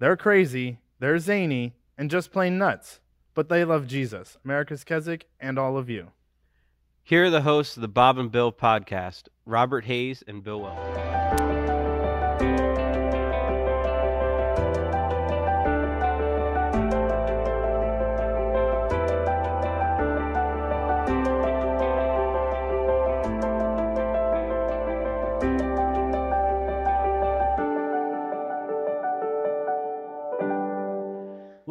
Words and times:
They're 0.00 0.16
crazy, 0.16 0.78
they're 1.00 1.18
zany, 1.18 1.74
and 1.96 2.08
just 2.10 2.30
plain 2.30 2.56
nuts. 2.56 3.00
But 3.34 3.48
they 3.48 3.64
love 3.64 3.88
Jesus, 3.88 4.36
America's 4.44 4.84
Keswick, 4.84 5.28
and 5.40 5.58
all 5.58 5.76
of 5.76 5.90
you. 5.90 6.12
Here 7.02 7.24
are 7.24 7.30
the 7.30 7.42
hosts 7.42 7.76
of 7.76 7.80
the 7.80 7.88
Bob 7.88 8.16
and 8.16 8.30
Bill 8.30 8.52
podcast, 8.52 9.24
Robert 9.44 9.86
Hayes 9.86 10.22
and 10.28 10.44
Bill 10.44 10.60
Welte. 10.60 11.47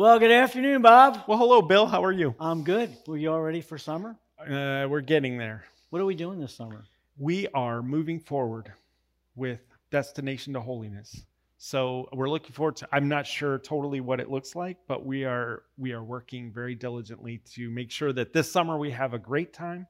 Well, 0.07 0.19
good 0.19 0.31
afternoon, 0.31 0.83
Bob. 0.83 1.25
Well, 1.27 1.37
hello, 1.37 1.61
Bill. 1.61 1.85
How 1.85 2.01
are 2.01 2.13
you? 2.13 2.33
I'm 2.39 2.63
good. 2.63 2.95
Were 3.07 3.17
you 3.17 3.29
all 3.29 3.41
ready 3.41 3.59
for 3.59 3.77
summer? 3.77 4.15
Uh, 4.39 4.87
we're 4.89 5.01
getting 5.01 5.37
there. 5.37 5.65
What 5.89 6.01
are 6.01 6.05
we 6.05 6.15
doing 6.15 6.39
this 6.39 6.55
summer? 6.55 6.85
We 7.17 7.49
are 7.49 7.81
moving 7.81 8.21
forward 8.21 8.71
with 9.35 9.59
Destination 9.91 10.53
to 10.53 10.61
Holiness. 10.61 11.25
So 11.57 12.07
we're 12.13 12.29
looking 12.29 12.53
forward 12.53 12.77
to. 12.77 12.87
I'm 12.93 13.09
not 13.09 13.27
sure 13.27 13.59
totally 13.59 13.99
what 13.99 14.21
it 14.21 14.31
looks 14.31 14.55
like, 14.55 14.77
but 14.87 15.05
we 15.05 15.25
are 15.25 15.63
we 15.77 15.91
are 15.91 16.05
working 16.05 16.53
very 16.53 16.73
diligently 16.73 17.41
to 17.55 17.69
make 17.69 17.91
sure 17.91 18.13
that 18.13 18.31
this 18.31 18.49
summer 18.49 18.77
we 18.77 18.91
have 18.91 19.13
a 19.13 19.19
great 19.19 19.51
time. 19.51 19.87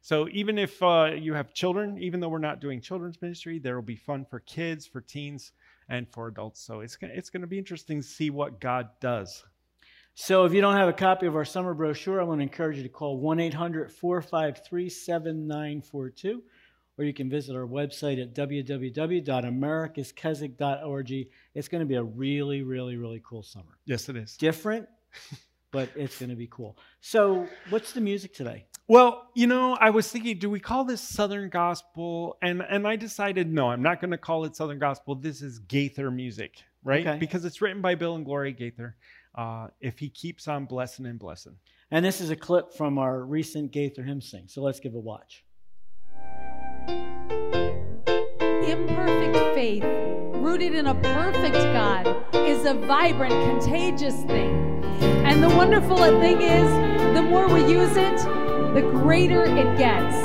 So 0.00 0.28
even 0.28 0.58
if 0.58 0.80
uh, 0.80 1.10
you 1.18 1.34
have 1.34 1.52
children, 1.54 1.98
even 1.98 2.20
though 2.20 2.28
we're 2.28 2.38
not 2.38 2.60
doing 2.60 2.80
children's 2.80 3.20
ministry, 3.20 3.58
there 3.58 3.74
will 3.74 3.82
be 3.82 3.96
fun 3.96 4.26
for 4.30 4.38
kids, 4.38 4.86
for 4.86 5.00
teens, 5.00 5.50
and 5.88 6.06
for 6.08 6.28
adults. 6.28 6.60
So 6.60 6.82
it's 6.82 6.94
gonna- 6.94 7.14
it's 7.14 7.30
going 7.30 7.40
to 7.40 7.48
be 7.48 7.58
interesting 7.58 8.00
to 8.02 8.06
see 8.06 8.30
what 8.30 8.60
God 8.60 8.90
does. 9.00 9.42
So, 10.18 10.46
if 10.46 10.54
you 10.54 10.62
don't 10.62 10.76
have 10.76 10.88
a 10.88 10.94
copy 10.94 11.26
of 11.26 11.36
our 11.36 11.44
summer 11.44 11.74
brochure, 11.74 12.22
I 12.22 12.24
want 12.24 12.38
to 12.38 12.42
encourage 12.42 12.78
you 12.78 12.82
to 12.84 12.88
call 12.88 13.18
1 13.18 13.38
800 13.38 13.92
453 13.92 14.88
7942, 14.88 16.42
or 16.96 17.04
you 17.04 17.12
can 17.12 17.28
visit 17.28 17.54
our 17.54 17.66
website 17.66 18.22
at 18.22 18.34
www.americaskeswick.org. 18.34 21.28
It's 21.54 21.68
going 21.68 21.80
to 21.80 21.86
be 21.86 21.96
a 21.96 22.02
really, 22.02 22.62
really, 22.62 22.96
really 22.96 23.22
cool 23.28 23.42
summer. 23.42 23.76
Yes, 23.84 24.08
it 24.08 24.16
is. 24.16 24.38
Different, 24.38 24.88
but 25.70 25.90
it's 25.94 26.18
going 26.18 26.30
to 26.30 26.34
be 26.34 26.48
cool. 26.50 26.78
So, 27.02 27.46
what's 27.68 27.92
the 27.92 28.00
music 28.00 28.32
today? 28.32 28.64
Well, 28.88 29.28
you 29.34 29.46
know, 29.46 29.76
I 29.78 29.90
was 29.90 30.10
thinking, 30.10 30.38
do 30.38 30.48
we 30.48 30.60
call 30.60 30.86
this 30.86 31.02
Southern 31.02 31.50
Gospel? 31.50 32.38
And 32.40 32.62
and 32.62 32.88
I 32.88 32.96
decided, 32.96 33.52
no, 33.52 33.68
I'm 33.68 33.82
not 33.82 34.00
going 34.00 34.12
to 34.12 34.18
call 34.18 34.46
it 34.46 34.56
Southern 34.56 34.78
Gospel. 34.78 35.14
This 35.14 35.42
is 35.42 35.58
Gaither 35.58 36.10
music, 36.10 36.62
right? 36.84 37.06
Okay. 37.06 37.18
Because 37.18 37.44
it's 37.44 37.60
written 37.60 37.82
by 37.82 37.96
Bill 37.96 38.14
and 38.14 38.24
Gloria 38.24 38.52
Gaither. 38.52 38.96
Uh, 39.36 39.68
if 39.80 39.98
he 39.98 40.08
keeps 40.08 40.48
on 40.48 40.64
blessing 40.64 41.04
and 41.04 41.18
blessing. 41.18 41.56
And 41.90 42.04
this 42.04 42.20
is 42.22 42.30
a 42.30 42.36
clip 42.36 42.72
from 42.72 42.96
our 42.98 43.22
recent 43.22 43.70
Gaither 43.70 44.02
hymn 44.02 44.22
sing. 44.22 44.44
So, 44.46 44.62
let's 44.62 44.80
give 44.80 44.94
a 44.94 44.98
watch. 44.98 45.44
Imperfect 48.66 49.54
faith, 49.54 49.84
rooted 49.84 50.74
in 50.74 50.86
a 50.86 50.94
perfect 50.94 51.54
God, 51.54 52.24
is 52.34 52.64
a 52.64 52.74
vibrant, 52.74 53.32
contagious 53.32 54.14
thing. 54.24 54.84
And 55.26 55.42
the 55.42 55.48
wonderful 55.50 55.98
thing 55.98 56.40
is, 56.40 57.14
the 57.14 57.22
more 57.22 57.46
we 57.48 57.60
use 57.70 57.96
it, 57.96 58.16
the 58.74 58.82
greater 58.92 59.44
it 59.44 59.78
gets. 59.78 60.16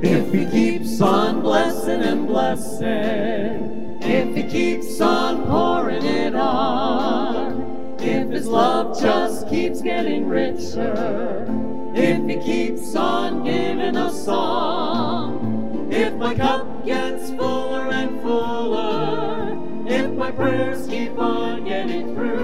If 0.00 0.32
he 0.32 0.46
keeps 0.46 1.00
on 1.00 1.42
blessing 1.42 2.02
and 2.02 2.26
blessing, 2.26 3.87
if 4.08 4.34
he 4.34 4.42
keeps 4.42 5.00
on 5.02 5.44
pouring 5.46 6.04
it 6.04 6.34
on, 6.34 7.96
if 8.00 8.30
his 8.30 8.46
love 8.46 8.98
just 8.98 9.48
keeps 9.50 9.82
getting 9.82 10.26
richer, 10.26 11.46
if 11.94 12.26
he 12.26 12.36
keeps 12.36 12.96
on 12.96 13.44
giving 13.44 13.96
a 13.96 14.10
song, 14.10 15.92
if 15.92 16.14
my 16.14 16.34
cup 16.34 16.86
gets 16.86 17.30
fuller 17.32 17.90
and 17.90 18.22
fuller, 18.22 19.56
if 19.86 20.10
my 20.12 20.30
prayers 20.30 20.86
keep 20.86 21.18
on 21.18 21.64
getting 21.64 22.14
through, 22.14 22.37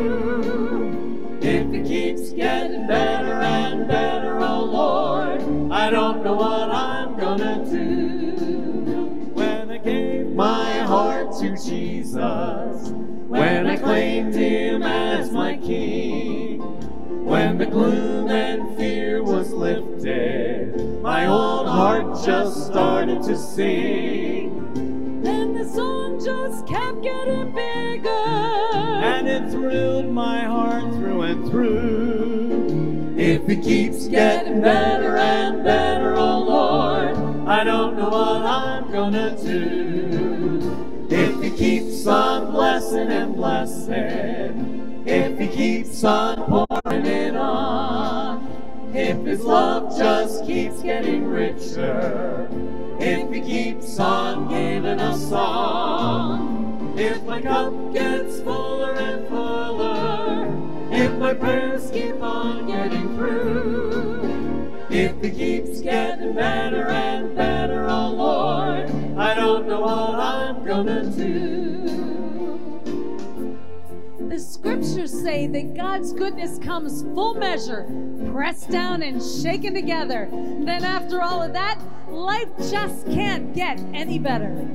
King, 15.65 16.61
when 17.25 17.57
the 17.57 17.65
gloom 17.65 18.29
and 18.29 18.77
fear 18.77 19.23
was 19.23 19.51
lifted, 19.51 21.01
my 21.01 21.27
old 21.27 21.67
heart 21.67 22.23
just 22.23 22.67
started 22.67 23.23
to 23.23 23.35
sing. 23.35 25.23
Then 25.23 25.55
the 25.55 25.65
song 25.65 26.23
just 26.23 26.67
kept 26.67 27.03
getting 27.03 27.51
bigger. 27.53 28.11
and 28.11 29.27
it 29.27 29.51
thrilled 29.51 30.13
my 30.13 30.41
heart 30.41 30.93
through 30.97 31.23
and 31.23 31.49
through. 31.51 33.15
If 33.17 33.49
it 33.49 33.63
keeps 33.63 34.07
getting 34.07 34.61
better 34.61 35.17
and 35.17 35.65
better, 35.65 36.15
oh 36.15 36.41
Lord, 36.41 37.49
I 37.49 37.65
don't 37.65 37.97
know 37.97 38.11
what 38.11 38.43
I'm 38.43 38.93
gonna 38.93 39.35
do. 39.43 41.07
If 41.09 41.43
it 41.43 41.57
keeps 41.57 41.94
on 42.07 42.51
blessing 42.51 43.09
and 43.09 43.35
blessing, 43.35 45.05
if 45.07 45.39
He 45.39 45.49
keeps 45.49 46.05
on 46.05 46.37
pouring 46.37 47.07
it 47.07 47.37
on, 47.37 48.93
if 48.95 49.25
His 49.25 49.43
love 49.43 49.97
just 49.97 50.47
keeps 50.47 50.83
getting 50.83 51.27
richer, 51.27 52.49
if 53.01 53.31
He 53.33 53.41
keeps 53.41 53.99
on 53.99 54.49
giving 54.49 55.01
us 55.01 55.29
song, 55.29 56.95
if 56.99 57.23
my 57.25 57.41
cup 57.41 57.93
gets 57.93 58.41
fuller 58.41 58.93
and 58.95 59.29
fuller, 59.29 60.47
if 60.93 61.13
my 61.19 61.35
prayers 61.35 61.91
keep 61.91 62.21
on 62.23 62.67
getting 62.67 63.17
through, 63.17 64.85
if 64.91 65.23
it 65.25 65.35
keeps 65.35 65.81
getting 65.81 66.35
better 66.35 66.87
and 66.87 67.35
better, 67.35 67.87
oh 67.89 68.11
Lord, 68.11 68.91
I 69.19 69.35
don't 69.35 69.67
know 69.67 69.81
what 69.81 70.15
I'm 70.15 70.65
gonna 70.65 71.11
do. 71.11 71.74
Scriptures 74.75 75.23
say 75.23 75.47
that 75.47 75.75
God's 75.75 76.13
goodness 76.13 76.59
comes 76.59 77.03
full 77.15 77.35
measure, 77.35 77.87
pressed 78.33 78.71
down 78.71 79.03
and 79.03 79.23
shaken 79.23 79.73
together. 79.73 80.29
Then, 80.33 80.83
after 80.85 81.23
all 81.23 81.43
of 81.43 81.53
that, 81.53 81.79
life 82.09 82.49
just 82.71 83.07
can't 83.07 83.55
get 83.55 83.79
any 83.93 84.19
better. 84.19 84.69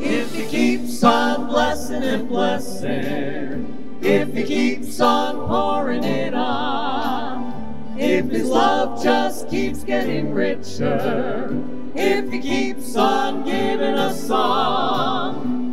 If 0.00 0.34
he 0.34 0.46
keeps 0.46 1.04
on 1.04 1.46
blessing 1.46 2.02
and 2.02 2.26
blessing, 2.26 3.98
if 4.00 4.32
he 4.32 4.44
keeps 4.44 5.00
on 5.00 5.46
pouring 5.46 6.04
it 6.04 6.32
on, 6.32 7.94
if 7.98 8.30
his 8.30 8.48
love 8.48 9.02
just 9.02 9.50
keeps 9.50 9.84
getting 9.84 10.32
richer, 10.32 11.54
if 11.94 12.32
he 12.32 12.38
keeps 12.38 12.96
on 12.96 13.44
giving 13.44 13.94
us 13.94 14.26
song, 14.26 15.67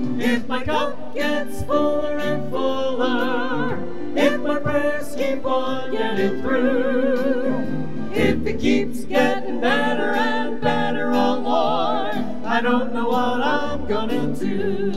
my 0.47 0.63
cup 0.63 1.13
gets 1.16 1.63
fuller 1.63 2.17
and 2.17 2.51
fuller, 2.51 3.79
if 4.16 4.39
my 4.41 4.59
prayers 4.59 5.16
keep 5.16 5.44
on 5.45 5.91
getting 5.91 6.41
through, 6.41 8.11
if 8.13 8.45
it 8.45 8.59
keeps 8.59 9.05
getting 9.05 9.59
better 9.59 10.13
and 10.13 10.61
better, 10.61 11.11
oh 11.14 11.40
Lord, 11.40 12.16
I 12.46 12.61
don't 12.61 12.93
know 12.93 13.08
what 13.08 13.41
I'm 13.41 13.87
gonna 13.87 14.35
do. 14.35 14.91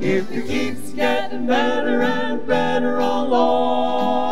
If 0.00 0.30
it 0.30 0.46
keeps 0.46 0.92
getting 0.92 1.46
better 1.46 2.02
and 2.02 2.46
better, 2.46 3.00
oh 3.00 3.24
Lord, 3.24 4.27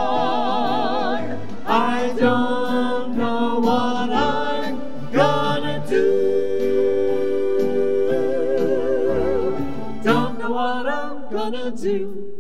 Do. 11.82 12.38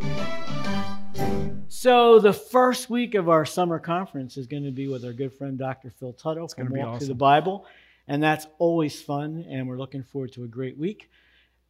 So 1.68 2.18
the 2.20 2.32
first 2.32 2.88
week 2.88 3.14
of 3.14 3.28
our 3.28 3.44
summer 3.44 3.78
conference 3.78 4.38
is 4.38 4.46
going 4.46 4.64
to 4.64 4.70
be 4.70 4.88
with 4.88 5.04
our 5.04 5.12
good 5.12 5.34
friend 5.34 5.58
Dr. 5.58 5.90
Phil 5.90 6.14
Tuttle 6.14 6.48
from 6.48 6.68
gonna 6.68 6.86
Walk 6.86 6.98
Through 6.98 7.08
the. 7.08 7.14
Bible, 7.14 7.66
and 8.08 8.22
that's 8.22 8.46
always 8.58 9.02
fun. 9.02 9.44
And 9.48 9.68
we're 9.68 9.76
looking 9.76 10.02
forward 10.02 10.32
to 10.32 10.44
a 10.44 10.48
great 10.48 10.78
week. 10.78 11.10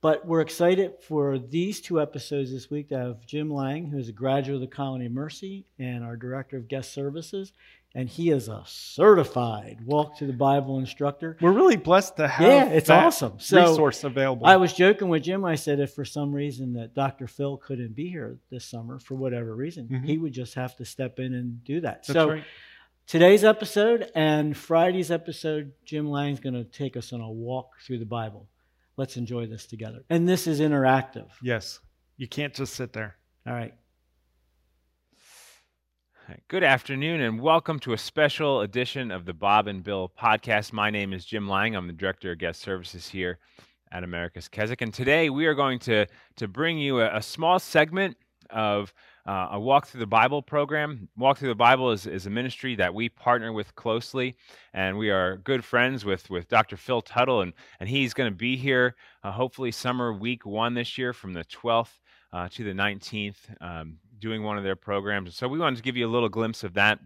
But 0.00 0.24
we're 0.24 0.42
excited 0.42 0.92
for 1.08 1.38
these 1.38 1.80
two 1.80 2.00
episodes 2.00 2.52
this 2.52 2.70
week 2.70 2.90
to 2.90 2.98
have 2.98 3.26
Jim 3.26 3.50
Lang, 3.50 3.86
who 3.86 3.98
is 3.98 4.08
a 4.08 4.12
graduate 4.12 4.56
of 4.56 4.60
the 4.60 4.68
Colony 4.68 5.06
of 5.06 5.12
Mercy 5.12 5.66
and 5.80 6.04
our 6.04 6.16
director 6.16 6.56
of 6.56 6.68
guest 6.68 6.92
services, 6.92 7.52
and 7.96 8.08
he 8.10 8.28
is 8.30 8.46
a 8.48 8.62
certified 8.66 9.78
walk 9.84 10.18
through 10.18 10.26
the 10.26 10.32
Bible 10.34 10.78
instructor. 10.78 11.36
We're 11.40 11.52
really 11.52 11.76
blessed 11.76 12.16
to 12.18 12.28
have 12.28 12.46
Yeah, 12.46 12.64
it's 12.68 12.88
that 12.88 13.04
awesome. 13.06 13.38
So, 13.38 13.70
resource 13.70 14.04
available. 14.04 14.46
I 14.46 14.56
was 14.56 14.72
joking 14.72 15.08
with 15.08 15.22
Jim. 15.22 15.44
I 15.44 15.54
said 15.54 15.80
if 15.80 15.94
for 15.94 16.04
some 16.04 16.32
reason 16.32 16.74
that 16.74 16.94
Dr. 16.94 17.26
Phil 17.26 17.56
couldn't 17.56 17.96
be 17.96 18.08
here 18.08 18.36
this 18.50 18.64
summer 18.66 18.98
for 18.98 19.14
whatever 19.14 19.56
reason, 19.56 19.88
Mhm. 19.88 20.04
he 20.04 20.18
would 20.18 20.32
just 20.34 20.54
have 20.54 20.76
to 20.76 20.84
step 20.84 21.18
in 21.18 21.32
and 21.34 21.64
do 21.64 21.80
that. 21.80 22.02
That's 22.06 22.12
so 22.12 22.28
right. 22.30 22.44
today's 23.06 23.44
episode 23.44 24.10
and 24.14 24.54
Friday's 24.56 25.10
episode, 25.10 25.72
Jim 25.84 26.08
Lang's 26.10 26.40
going 26.40 26.54
to 26.54 26.64
take 26.64 26.96
us 26.96 27.12
on 27.14 27.20
a 27.20 27.30
walk 27.30 27.80
through 27.80 27.98
the 27.98 28.04
Bible. 28.04 28.46
Let's 28.98 29.16
enjoy 29.16 29.46
this 29.46 29.66
together. 29.66 30.04
And 30.10 30.28
this 30.28 30.46
is 30.46 30.60
interactive. 30.60 31.28
Yes. 31.42 31.80
You 32.18 32.28
can't 32.28 32.52
just 32.54 32.74
sit 32.74 32.92
there. 32.92 33.16
All 33.46 33.52
right. 33.54 33.74
Good 36.48 36.64
afternoon, 36.64 37.20
and 37.20 37.40
welcome 37.40 37.78
to 37.80 37.92
a 37.92 37.98
special 37.98 38.62
edition 38.62 39.12
of 39.12 39.26
the 39.26 39.32
Bob 39.32 39.68
and 39.68 39.84
Bill 39.84 40.10
podcast. 40.20 40.72
My 40.72 40.90
name 40.90 41.12
is 41.12 41.24
Jim 41.24 41.48
Lang. 41.48 41.76
I'm 41.76 41.86
the 41.86 41.92
Director 41.92 42.32
of 42.32 42.38
Guest 42.38 42.62
Services 42.62 43.08
here 43.08 43.38
at 43.92 44.02
America's 44.02 44.48
Keswick. 44.48 44.82
And 44.82 44.92
today 44.92 45.30
we 45.30 45.46
are 45.46 45.54
going 45.54 45.78
to, 45.80 46.04
to 46.34 46.48
bring 46.48 46.78
you 46.78 47.00
a, 47.00 47.18
a 47.18 47.22
small 47.22 47.60
segment 47.60 48.16
of 48.50 48.92
uh, 49.24 49.50
a 49.52 49.60
Walk 49.60 49.86
Through 49.86 50.00
the 50.00 50.06
Bible 50.06 50.42
program. 50.42 51.08
Walk 51.16 51.38
Through 51.38 51.50
the 51.50 51.54
Bible 51.54 51.92
is, 51.92 52.08
is 52.08 52.26
a 52.26 52.30
ministry 52.30 52.74
that 52.74 52.92
we 52.92 53.08
partner 53.08 53.52
with 53.52 53.72
closely, 53.76 54.34
and 54.74 54.98
we 54.98 55.10
are 55.10 55.36
good 55.36 55.64
friends 55.64 56.04
with, 56.04 56.28
with 56.28 56.48
Dr. 56.48 56.76
Phil 56.76 57.02
Tuttle, 57.02 57.42
and, 57.42 57.52
and 57.78 57.88
he's 57.88 58.14
going 58.14 58.30
to 58.32 58.36
be 58.36 58.56
here 58.56 58.96
uh, 59.22 59.30
hopefully 59.30 59.70
summer 59.70 60.12
week 60.12 60.44
one 60.44 60.74
this 60.74 60.98
year 60.98 61.12
from 61.12 61.34
the 61.34 61.44
12th 61.44 62.00
uh, 62.32 62.48
to 62.48 62.64
the 62.64 62.72
19th, 62.72 63.36
um, 63.60 63.96
doing 64.18 64.42
one 64.42 64.58
of 64.58 64.64
their 64.64 64.76
programs. 64.76 65.34
So 65.36 65.48
we 65.48 65.58
wanted 65.58 65.76
to 65.76 65.82
give 65.82 65.96
you 65.96 66.06
a 66.06 66.10
little 66.10 66.28
glimpse 66.28 66.64
of 66.64 66.74
that. 66.74 66.98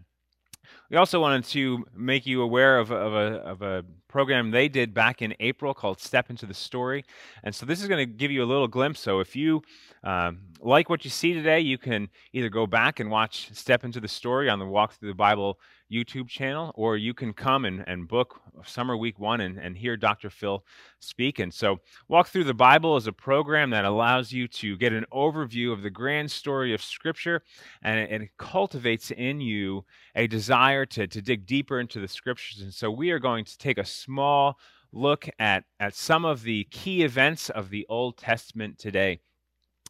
We 0.91 0.97
also 0.97 1.21
wanted 1.21 1.45
to 1.45 1.85
make 1.95 2.25
you 2.25 2.41
aware 2.41 2.77
of, 2.77 2.91
of, 2.91 3.13
a, 3.13 3.37
of 3.37 3.61
a 3.61 3.85
program 4.09 4.51
they 4.51 4.67
did 4.67 4.93
back 4.93 5.21
in 5.21 5.33
April 5.39 5.73
called 5.73 6.01
Step 6.01 6.29
Into 6.29 6.45
the 6.45 6.53
Story. 6.53 7.05
And 7.45 7.55
so 7.55 7.65
this 7.65 7.81
is 7.81 7.87
going 7.87 8.05
to 8.05 8.13
give 8.13 8.29
you 8.29 8.43
a 8.43 8.45
little 8.45 8.67
glimpse. 8.67 8.99
So 8.99 9.21
if 9.21 9.33
you 9.33 9.61
um, 10.03 10.39
like 10.59 10.89
what 10.89 11.03
you 11.03 11.11
see 11.11 11.33
today, 11.33 11.59
you 11.59 11.77
can 11.77 12.09
either 12.33 12.49
go 12.49 12.65
back 12.65 12.99
and 12.99 13.09
watch 13.09 13.49
Step 13.53 13.83
Into 13.83 13.99
the 13.99 14.07
Story 14.07 14.49
on 14.49 14.59
the 14.59 14.65
Walk 14.65 14.93
Through 14.93 15.09
the 15.09 15.15
Bible 15.15 15.59
YouTube 15.91 16.27
channel, 16.27 16.71
or 16.75 16.95
you 16.97 17.13
can 17.13 17.33
come 17.33 17.65
and, 17.65 17.83
and 17.85 18.07
book 18.07 18.39
Summer 18.65 18.95
Week 18.95 19.19
One 19.19 19.41
and, 19.41 19.57
and 19.57 19.77
hear 19.77 19.97
Dr. 19.97 20.29
Phil 20.29 20.63
speak. 20.99 21.39
And 21.39 21.53
so, 21.53 21.79
Walk 22.07 22.29
Through 22.29 22.45
the 22.45 22.53
Bible 22.53 22.95
is 22.95 23.07
a 23.07 23.11
program 23.11 23.71
that 23.71 23.85
allows 23.85 24.31
you 24.31 24.47
to 24.47 24.77
get 24.77 24.93
an 24.93 25.05
overview 25.11 25.73
of 25.73 25.81
the 25.81 25.89
grand 25.89 26.31
story 26.31 26.73
of 26.73 26.81
Scripture, 26.81 27.43
and 27.83 27.99
it, 27.99 28.29
cultivates 28.37 29.11
in 29.11 29.41
you 29.41 29.83
a 30.15 30.27
desire 30.27 30.80
to, 30.85 31.07
to 31.07 31.21
dig 31.21 31.45
deeper 31.45 31.79
into 31.79 31.99
the 31.99 32.07
Scriptures. 32.07 32.61
And 32.61 32.73
so, 32.73 32.91
we 32.91 33.11
are 33.11 33.19
going 33.19 33.45
to 33.45 33.57
take 33.57 33.77
a 33.77 33.85
small 33.85 34.59
look 34.93 35.29
at, 35.39 35.63
at 35.79 35.95
some 35.95 36.25
of 36.25 36.43
the 36.43 36.65
key 36.65 37.03
events 37.03 37.49
of 37.49 37.69
the 37.69 37.85
Old 37.89 38.17
Testament 38.17 38.77
today. 38.77 39.19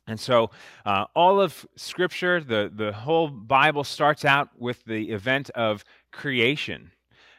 And 0.07 0.19
so, 0.19 0.51
uh, 0.85 1.05
all 1.15 1.39
of 1.39 1.65
Scripture, 1.75 2.41
the, 2.41 2.71
the 2.73 2.91
whole 2.91 3.27
Bible 3.27 3.83
starts 3.83 4.25
out 4.25 4.49
with 4.57 4.83
the 4.85 5.11
event 5.11 5.49
of 5.51 5.83
creation. 6.11 6.91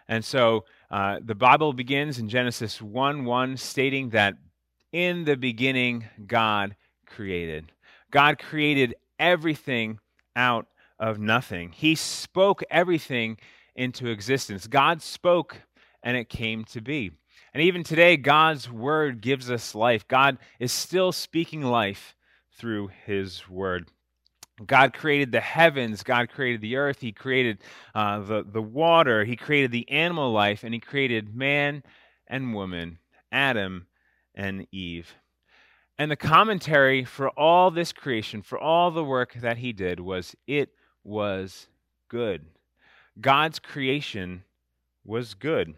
And 0.08 0.25
so, 0.25 0.64
uh, 0.90 1.19
the 1.25 1.34
Bible 1.34 1.72
begins 1.72 2.19
in 2.19 2.28
Genesis 2.28 2.81
1 2.81 3.25
1, 3.25 3.56
stating 3.56 4.10
that 4.10 4.34
in 4.93 5.25
the 5.25 5.37
beginning, 5.37 6.04
God 6.26 6.76
created. 7.06 7.72
God 8.10 8.38
created 8.38 8.94
everything 9.19 9.99
out 10.37 10.66
of 11.02 11.19
nothing. 11.19 11.72
He 11.72 11.96
spoke 11.96 12.62
everything 12.70 13.37
into 13.75 14.06
existence. 14.06 14.69
God 14.69 15.02
spoke, 15.02 15.56
and 16.02 16.16
it 16.16 16.28
came 16.28 16.64
to 16.66 16.81
be. 16.81 17.10
And 17.52 17.62
even 17.62 17.82
today, 17.82 18.16
God's 18.16 18.70
word 18.70 19.20
gives 19.20 19.50
us 19.50 19.75
life. 19.75 20.06
God 20.06 20.38
is 20.60 20.70
still 20.70 21.10
speaking 21.10 21.62
life 21.62 22.14
through 22.56 22.90
his 23.04 23.49
word. 23.49 23.90
God 24.64 24.93
created 24.94 25.32
the 25.32 25.40
heavens, 25.40 26.04
God 26.04 26.28
created 26.28 26.60
the 26.60 26.76
earth, 26.76 27.00
He 27.00 27.10
created 27.10 27.58
uh, 27.94 28.20
the, 28.20 28.44
the 28.44 28.62
water, 28.62 29.25
He 29.25 29.34
created 29.34 29.72
the 29.72 29.90
animal 29.90 30.31
life, 30.31 30.62
and 30.62 30.72
He 30.72 30.78
created 30.78 31.34
man 31.34 31.82
and 32.28 32.54
woman, 32.54 32.99
Adam 33.32 33.87
and 34.34 34.69
Eve. 34.70 35.16
And 35.99 36.10
the 36.10 36.16
commentary 36.16 37.04
for 37.04 37.31
all 37.31 37.72
this 37.72 37.93
creation, 37.93 38.43
for 38.43 38.58
all 38.58 38.90
the 38.93 39.02
work 39.02 39.32
that 39.40 39.56
He 39.56 39.72
did, 39.72 39.99
was 39.99 40.37
it 40.46 40.69
was 41.04 41.66
good. 42.08 42.46
God's 43.20 43.58
creation 43.58 44.44
was 45.04 45.34
good. 45.34 45.75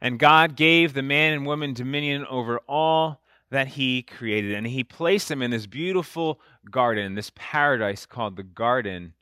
And 0.00 0.18
God 0.18 0.56
gave 0.56 0.94
the 0.94 1.02
man 1.02 1.32
and 1.32 1.46
woman 1.46 1.74
dominion 1.74 2.26
over 2.26 2.58
all 2.68 3.20
that 3.50 3.68
he 3.68 4.02
created. 4.02 4.54
And 4.54 4.66
he 4.66 4.82
placed 4.82 5.28
them 5.28 5.42
in 5.42 5.50
this 5.50 5.66
beautiful 5.66 6.40
garden, 6.70 7.14
this 7.14 7.30
paradise 7.34 8.06
called 8.06 8.36
the 8.36 8.42
Garden 8.42 9.14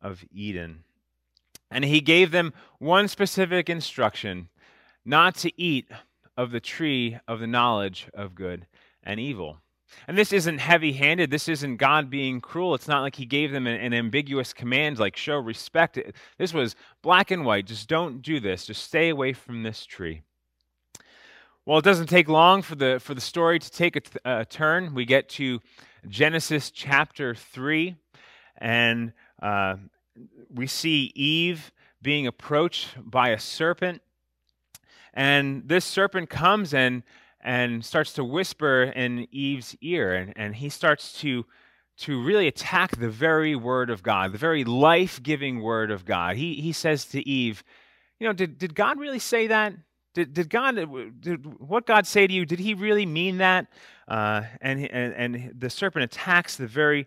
of 0.00 0.24
Eden. 0.32 0.84
And 1.70 1.84
he 1.84 2.00
gave 2.00 2.30
them 2.30 2.52
one 2.78 3.08
specific 3.08 3.68
instruction 3.68 4.48
not 5.04 5.34
to 5.36 5.60
eat 5.60 5.88
of 6.36 6.50
the 6.50 6.60
tree 6.60 7.18
of 7.28 7.40
the 7.40 7.46
knowledge 7.46 8.08
of 8.14 8.34
good 8.34 8.66
and 9.02 9.20
evil. 9.20 9.58
And 10.06 10.16
this 10.16 10.32
isn't 10.32 10.58
heavy 10.58 10.92
handed. 10.92 11.30
This 11.30 11.48
isn't 11.48 11.76
God 11.76 12.10
being 12.10 12.40
cruel. 12.40 12.74
It's 12.74 12.88
not 12.88 13.02
like 13.02 13.16
he 13.16 13.26
gave 13.26 13.52
them 13.52 13.66
an, 13.66 13.80
an, 13.80 13.94
ambiguous 13.94 14.52
command 14.52 14.98
like 14.98 15.16
show 15.16 15.36
respect. 15.38 15.98
This 16.36 16.52
was 16.52 16.76
black 17.02 17.30
and 17.30 17.44
white. 17.44 17.66
Just 17.66 17.88
don't 17.88 18.22
do 18.22 18.40
this. 18.40 18.66
Just 18.66 18.84
stay 18.84 19.08
away 19.08 19.32
from 19.32 19.62
this 19.62 19.84
tree. 19.86 20.22
Well, 21.68 21.78
it 21.78 21.84
doesn't 21.84 22.06
take 22.06 22.28
long 22.28 22.62
for 22.62 22.76
the, 22.76 22.98
for 22.98 23.14
the 23.14 23.20
story 23.20 23.58
to 23.58 23.70
take 23.70 24.10
a, 24.24 24.44
turn. 24.46 24.94
We 24.94 25.04
get 25.04 25.28
to 25.30 25.60
Genesis 26.08 26.70
chapter 26.70 27.34
3, 27.34 27.94
and 28.56 29.12
uh, 29.42 29.76
we 30.48 30.66
see 30.66 31.12
Eve 31.14 31.70
being 32.00 32.26
approached 32.26 32.88
by 32.98 33.30
a 33.30 33.38
serpent. 33.38 34.00
And 35.12 35.68
this 35.68 35.84
serpent 35.84 36.30
comes 36.30 36.72
and, 36.72 37.02
and 37.40 37.84
starts 37.84 38.12
to 38.14 38.24
whisper 38.24 38.84
in 38.84 39.26
Eve's 39.30 39.76
ear, 39.80 40.14
and, 40.14 40.32
and 40.36 40.56
he 40.56 40.68
starts 40.68 41.12
to, 41.20 41.46
to 41.98 42.22
really 42.22 42.48
attack 42.48 42.96
the 42.96 43.08
very 43.08 43.54
word 43.54 43.90
of 43.90 44.02
God, 44.02 44.32
the 44.32 44.38
very 44.38 44.64
life 44.64 45.22
giving 45.22 45.60
word 45.60 45.90
of 45.90 46.04
God. 46.04 46.36
He, 46.36 46.54
he 46.54 46.72
says 46.72 47.04
to 47.06 47.26
Eve, 47.28 47.62
You 48.18 48.26
know, 48.26 48.32
did, 48.32 48.58
did 48.58 48.74
God 48.74 48.98
really 48.98 49.18
say 49.18 49.46
that? 49.46 49.74
Did, 50.14 50.34
did 50.34 50.50
God, 50.50 50.74
did 51.20 51.60
what 51.60 51.86
God 51.86 52.06
say 52.06 52.26
to 52.26 52.32
you, 52.32 52.44
did 52.44 52.58
he 52.58 52.74
really 52.74 53.06
mean 53.06 53.38
that? 53.38 53.66
Uh, 54.08 54.42
and, 54.60 54.84
and, 54.90 55.14
and 55.14 55.60
the 55.60 55.70
serpent 55.70 56.04
attacks 56.04 56.56
the 56.56 56.66
very 56.66 57.06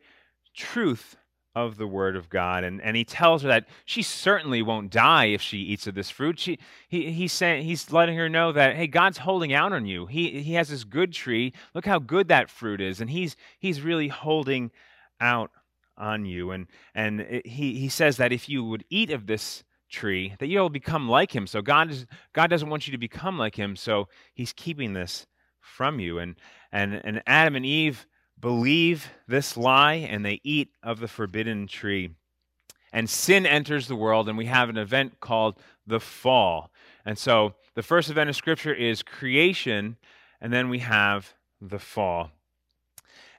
truth 0.56 1.18
of 1.53 1.77
the 1.77 1.88
word 1.88 2.15
of 2.15 2.29
God. 2.29 2.63
And, 2.63 2.81
and 2.81 2.96
he 2.96 3.03
tells 3.03 3.41
her 3.41 3.50
that 3.50 3.67
she 3.86 4.01
certainly 4.01 4.62
won't 4.62 4.89
die 4.89 5.25
if 5.25 5.41
she 5.41 5.58
eats 5.58 5.86
of 5.86 5.96
this 5.96 6.10
fruit. 6.10 6.39
She, 6.39 6.60
he, 6.88 7.12
he's, 7.12 7.34
saying, 7.34 7.65
he's 7.65 7.91
letting 7.91 8.17
her 8.17 8.29
know 8.29 8.51
that, 8.53 8.75
hey, 8.75 8.88
God's 8.88 9.17
holding 9.17 9.53
out 9.53 9.74
on 9.74 9.86
you. 9.86 10.05
He, 10.05 10.41
he 10.41 10.53
has 10.53 10.70
this 10.70 10.84
good 10.84 11.12
tree. 11.12 11.53
Look 11.75 11.86
how 11.86 12.00
good 12.00 12.29
that 12.29 12.50
fruit 12.50 12.79
is. 12.79 13.01
And 13.01 13.10
he's, 13.10 13.36
he's 13.60 13.81
really 13.81 14.08
holding 14.08 14.72
out 15.20 15.51
on 15.98 16.25
you. 16.25 16.51
And, 16.51 16.67
and 16.96 17.22
it, 17.22 17.46
he, 17.46 17.79
he 17.79 17.89
says 17.89 18.17
that 18.17 18.31
if 18.31 18.48
you 18.48 18.63
would 18.63 18.86
eat 18.89 19.12
of 19.12 19.27
this 19.27 19.63
tree 19.89 20.34
that 20.39 20.48
you'll 20.48 20.70
become 20.70 21.10
like 21.10 21.36
him 21.36 21.46
so 21.46 21.62
god 21.62 21.91
is 21.91 22.05
god 22.31 22.50
doesn't 22.50 22.70
want 22.70 22.88
you 22.88 22.91
to 22.91 22.98
become 22.98 23.38
like 23.38 23.55
him 23.55 23.75
so 23.75 24.08
he's 24.34 24.53
keeping 24.53 24.93
this 24.93 25.27
from 25.60 26.00
you 26.00 26.17
and 26.17 26.38
and 26.72 27.01
and 27.03 27.22
adam 27.27 27.58
and 27.58 27.65
eve 27.65 28.08
believe 28.42 29.10
this 29.28 29.56
lie 29.56 29.94
and 29.94 30.26
they 30.26 30.42
eat 30.44 30.70
of 30.84 31.00
the 31.00 31.08
forbidden 31.08 31.68
tree. 31.68 32.10
And 32.92 33.10
sin 33.10 33.46
enters 33.46 33.88
the 33.88 33.96
world 33.96 34.28
and 34.28 34.38
we 34.38 34.48
have 34.48 34.68
an 34.68 34.78
event 34.78 35.20
called 35.20 35.58
the 35.88 36.00
fall. 36.00 36.72
And 37.06 37.18
so 37.18 37.54
the 37.76 37.84
first 37.84 38.10
event 38.10 38.30
of 38.30 38.36
scripture 38.36 38.74
is 38.74 39.04
creation 39.04 39.98
and 40.42 40.52
then 40.52 40.70
we 40.70 40.80
have 40.80 41.34
the 41.62 41.80
fall. 41.80 42.32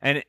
And 0.01 0.25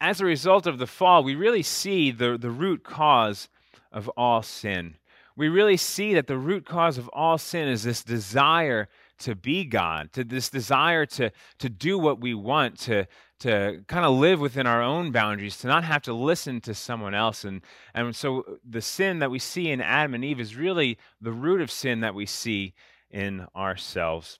as 0.00 0.20
a 0.20 0.26
result 0.26 0.66
of 0.66 0.78
the 0.78 0.86
fall 0.86 1.24
we 1.24 1.34
really 1.34 1.62
see 1.62 2.10
the 2.10 2.38
the 2.38 2.50
root 2.50 2.84
cause 2.84 3.48
of 3.90 4.08
all 4.10 4.42
sin. 4.42 4.96
We 5.36 5.48
really 5.48 5.76
see 5.76 6.14
that 6.14 6.26
the 6.26 6.36
root 6.36 6.66
cause 6.66 6.98
of 6.98 7.08
all 7.08 7.38
sin 7.38 7.66
is 7.66 7.82
this 7.82 8.04
desire 8.04 8.88
to 9.20 9.34
be 9.34 9.64
God, 9.64 10.12
to 10.12 10.24
this 10.24 10.48
desire 10.50 11.06
to, 11.06 11.30
to 11.58 11.68
do 11.68 11.98
what 11.98 12.20
we 12.20 12.34
want, 12.34 12.78
to, 12.80 13.06
to 13.40 13.82
kind 13.86 14.04
of 14.04 14.14
live 14.14 14.38
within 14.38 14.66
our 14.66 14.82
own 14.82 15.12
boundaries, 15.12 15.56
to 15.58 15.66
not 15.66 15.84
have 15.84 16.02
to 16.02 16.12
listen 16.12 16.60
to 16.60 16.74
someone 16.74 17.14
else. 17.14 17.44
And, 17.44 17.62
and 17.94 18.14
so 18.14 18.44
the 18.68 18.82
sin 18.82 19.18
that 19.18 19.30
we 19.30 19.38
see 19.38 19.70
in 19.70 19.80
Adam 19.80 20.14
and 20.14 20.24
Eve 20.24 20.40
is 20.40 20.56
really 20.56 20.98
the 21.20 21.32
root 21.32 21.60
of 21.60 21.70
sin 21.70 22.00
that 22.00 22.14
we 22.14 22.26
see 22.26 22.74
in 23.10 23.46
ourselves. 23.56 24.38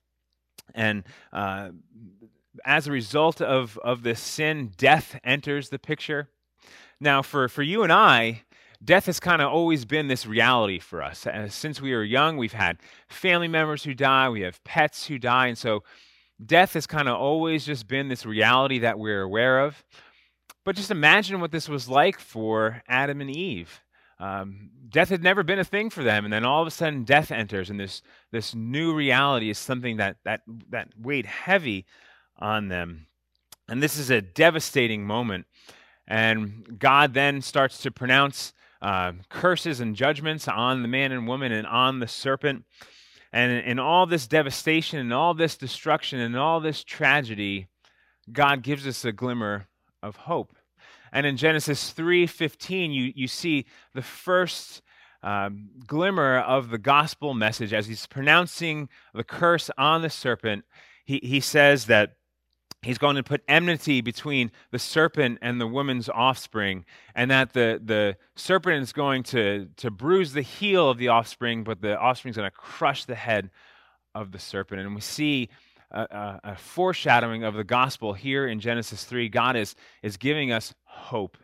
And 0.75 1.05
uh, 1.33 1.71
as 2.65 2.87
a 2.87 2.93
result 2.93 3.41
of, 3.41 3.79
of 3.79 4.03
this 4.03 4.21
sin, 4.21 4.73
death 4.77 5.19
enters 5.25 5.71
the 5.71 5.79
picture. 5.79 6.29
Now, 7.01 7.23
for, 7.23 7.49
for 7.49 7.63
you 7.63 7.83
and 7.83 7.93
I, 7.93 8.43
death 8.85 9.07
has 9.07 9.19
kind 9.19 9.41
of 9.41 9.51
always 9.51 9.85
been 9.85 10.09
this 10.09 10.27
reality 10.27 10.79
for 10.79 11.03
us. 11.03 11.27
Uh, 11.27 11.49
since 11.49 11.81
we 11.81 11.93
were 11.93 12.05
young, 12.05 12.37
we've 12.37 12.53
had 12.53 12.79
family 13.09 13.49
members 13.49 13.85
who 13.85 13.95
die, 13.95 14.29
we 14.29 14.43
have 14.43 14.63
pets 14.65 15.07
who 15.07 15.19
die, 15.19 15.47
and 15.47 15.59
so 15.59 15.83
death 16.45 16.75
has 16.75 16.87
kind 16.87 17.09
of 17.09 17.17
always 17.17 17.65
just 17.65 17.89
been 17.89 18.09
this 18.09 18.27
reality 18.27 18.81
that 18.81 18.99
we're 18.99 19.23
aware 19.23 19.61
of. 19.61 19.85
But 20.65 20.77
just 20.77 20.91
imagine 20.91 21.41
what 21.41 21.53
this 21.53 21.69
was 21.69 21.89
like 21.89 22.19
for 22.19 22.83
Adam 22.87 23.21
and 23.21 23.31
Eve. 23.31 23.81
Um, 24.19 24.71
death 24.91 25.09
had 25.09 25.23
never 25.23 25.43
been 25.43 25.59
a 25.59 25.65
thing 25.65 25.89
for 25.89 26.03
them, 26.03 26.25
and 26.25 26.33
then 26.33 26.45
all 26.45 26.61
of 26.61 26.69
a 26.69 26.71
sudden, 26.71 27.05
death 27.05 27.31
enters, 27.31 27.71
and 27.71 27.81
this 27.81 28.03
this 28.31 28.55
new 28.55 28.95
reality 28.95 29.49
is 29.49 29.57
something 29.57 29.97
that 29.97 30.17
that 30.25 30.43
that 30.69 30.89
weighed 31.01 31.25
heavy 31.25 31.87
on 32.39 32.69
them. 32.69 33.07
And 33.69 33.83
this 33.83 33.97
is 33.97 34.11
a 34.11 34.21
devastating 34.21 35.07
moment. 35.07 35.47
And 36.07 36.77
God 36.79 37.15
then 37.15 37.41
starts 37.41 37.79
to 37.83 37.91
pronounce 37.91 38.53
uh, 38.83 39.13
curses 39.29 39.81
and 39.81 39.95
judgments 39.95 40.49
on 40.49 40.83
the 40.83 40.89
man 40.89 41.13
and 41.13 41.29
woman 41.29 41.53
and 41.53 41.67
on 41.67 42.01
the 42.01 42.09
serpent. 42.09 42.65
And 43.33 43.65
in 43.65 43.79
all 43.79 44.07
this 44.07 44.27
devastation 44.27 44.99
and 44.99 45.13
all 45.13 45.35
this 45.35 45.57
destruction 45.57 46.19
and 46.19 46.37
all 46.37 46.61
this 46.61 46.83
tragedy, 46.83 47.69
God 48.33 48.63
gives 48.63 48.87
us 48.87 49.05
a 49.05 49.13
glimmer 49.13 49.69
of 50.03 50.17
hope. 50.17 50.55
And 51.13 51.27
in 51.27 51.37
Genesis 51.37 51.93
3:15, 51.93 52.93
you, 52.93 53.13
you 53.15 53.29
see 53.29 53.67
the 53.95 54.03
first 54.03 54.83
um, 55.23 55.69
glimmer 55.87 56.39
of 56.39 56.71
the 56.71 56.79
gospel 56.79 57.35
message 57.35 57.73
as 57.73 57.87
he's 57.87 58.07
pronouncing 58.07 58.89
the 59.15 59.25
curse 59.25 59.71
on 59.77 60.03
the 60.03 60.11
serpent. 60.11 60.65
He, 61.05 61.21
he 61.23 61.41
says 61.41 61.87
that 61.87 62.15
he's 62.83 62.99
going 62.99 63.17
to 63.17 63.23
put 63.23 63.43
enmity 63.47 64.01
between 64.01 64.51
the 64.71 64.79
serpent 64.79 65.39
and 65.43 65.61
the 65.61 65.67
woman's 65.67 66.09
offspring, 66.09 66.85
and 67.15 67.31
that 67.31 67.53
the, 67.53 67.81
the 67.85 68.17
serpent 68.37 68.83
is 68.83 68.93
going 68.93 69.23
to, 69.25 69.69
to 69.77 69.91
bruise 69.91 70.33
the 70.33 70.43
heel 70.43 70.89
of 70.89 70.99
the 70.99 71.09
offspring, 71.09 71.65
but 71.65 71.83
the 71.83 71.99
offspring 71.99 72.31
is 72.31 72.37
going 72.37 72.51
to 72.51 72.57
crush 72.57 73.05
the 73.05 73.15
head 73.15 73.51
of 74.15 74.33
the 74.33 74.39
serpent. 74.39 74.81
And 74.81 74.95
we 74.95 75.01
see 75.01 75.49
a, 75.91 76.01
a, 76.01 76.41
a, 76.45 76.57
foreshadowing 76.57 77.45
of 77.45 77.55
the 77.55 77.65
gospel 77.65 78.13
here 78.13 78.47
in 78.47 78.61
Genesis 78.61 79.05
3. 79.05 79.29
God 79.29 79.57
is, 79.57 79.75
is 80.03 80.17
giving 80.17 80.53
us 80.53 80.75
hope. 80.85 81.37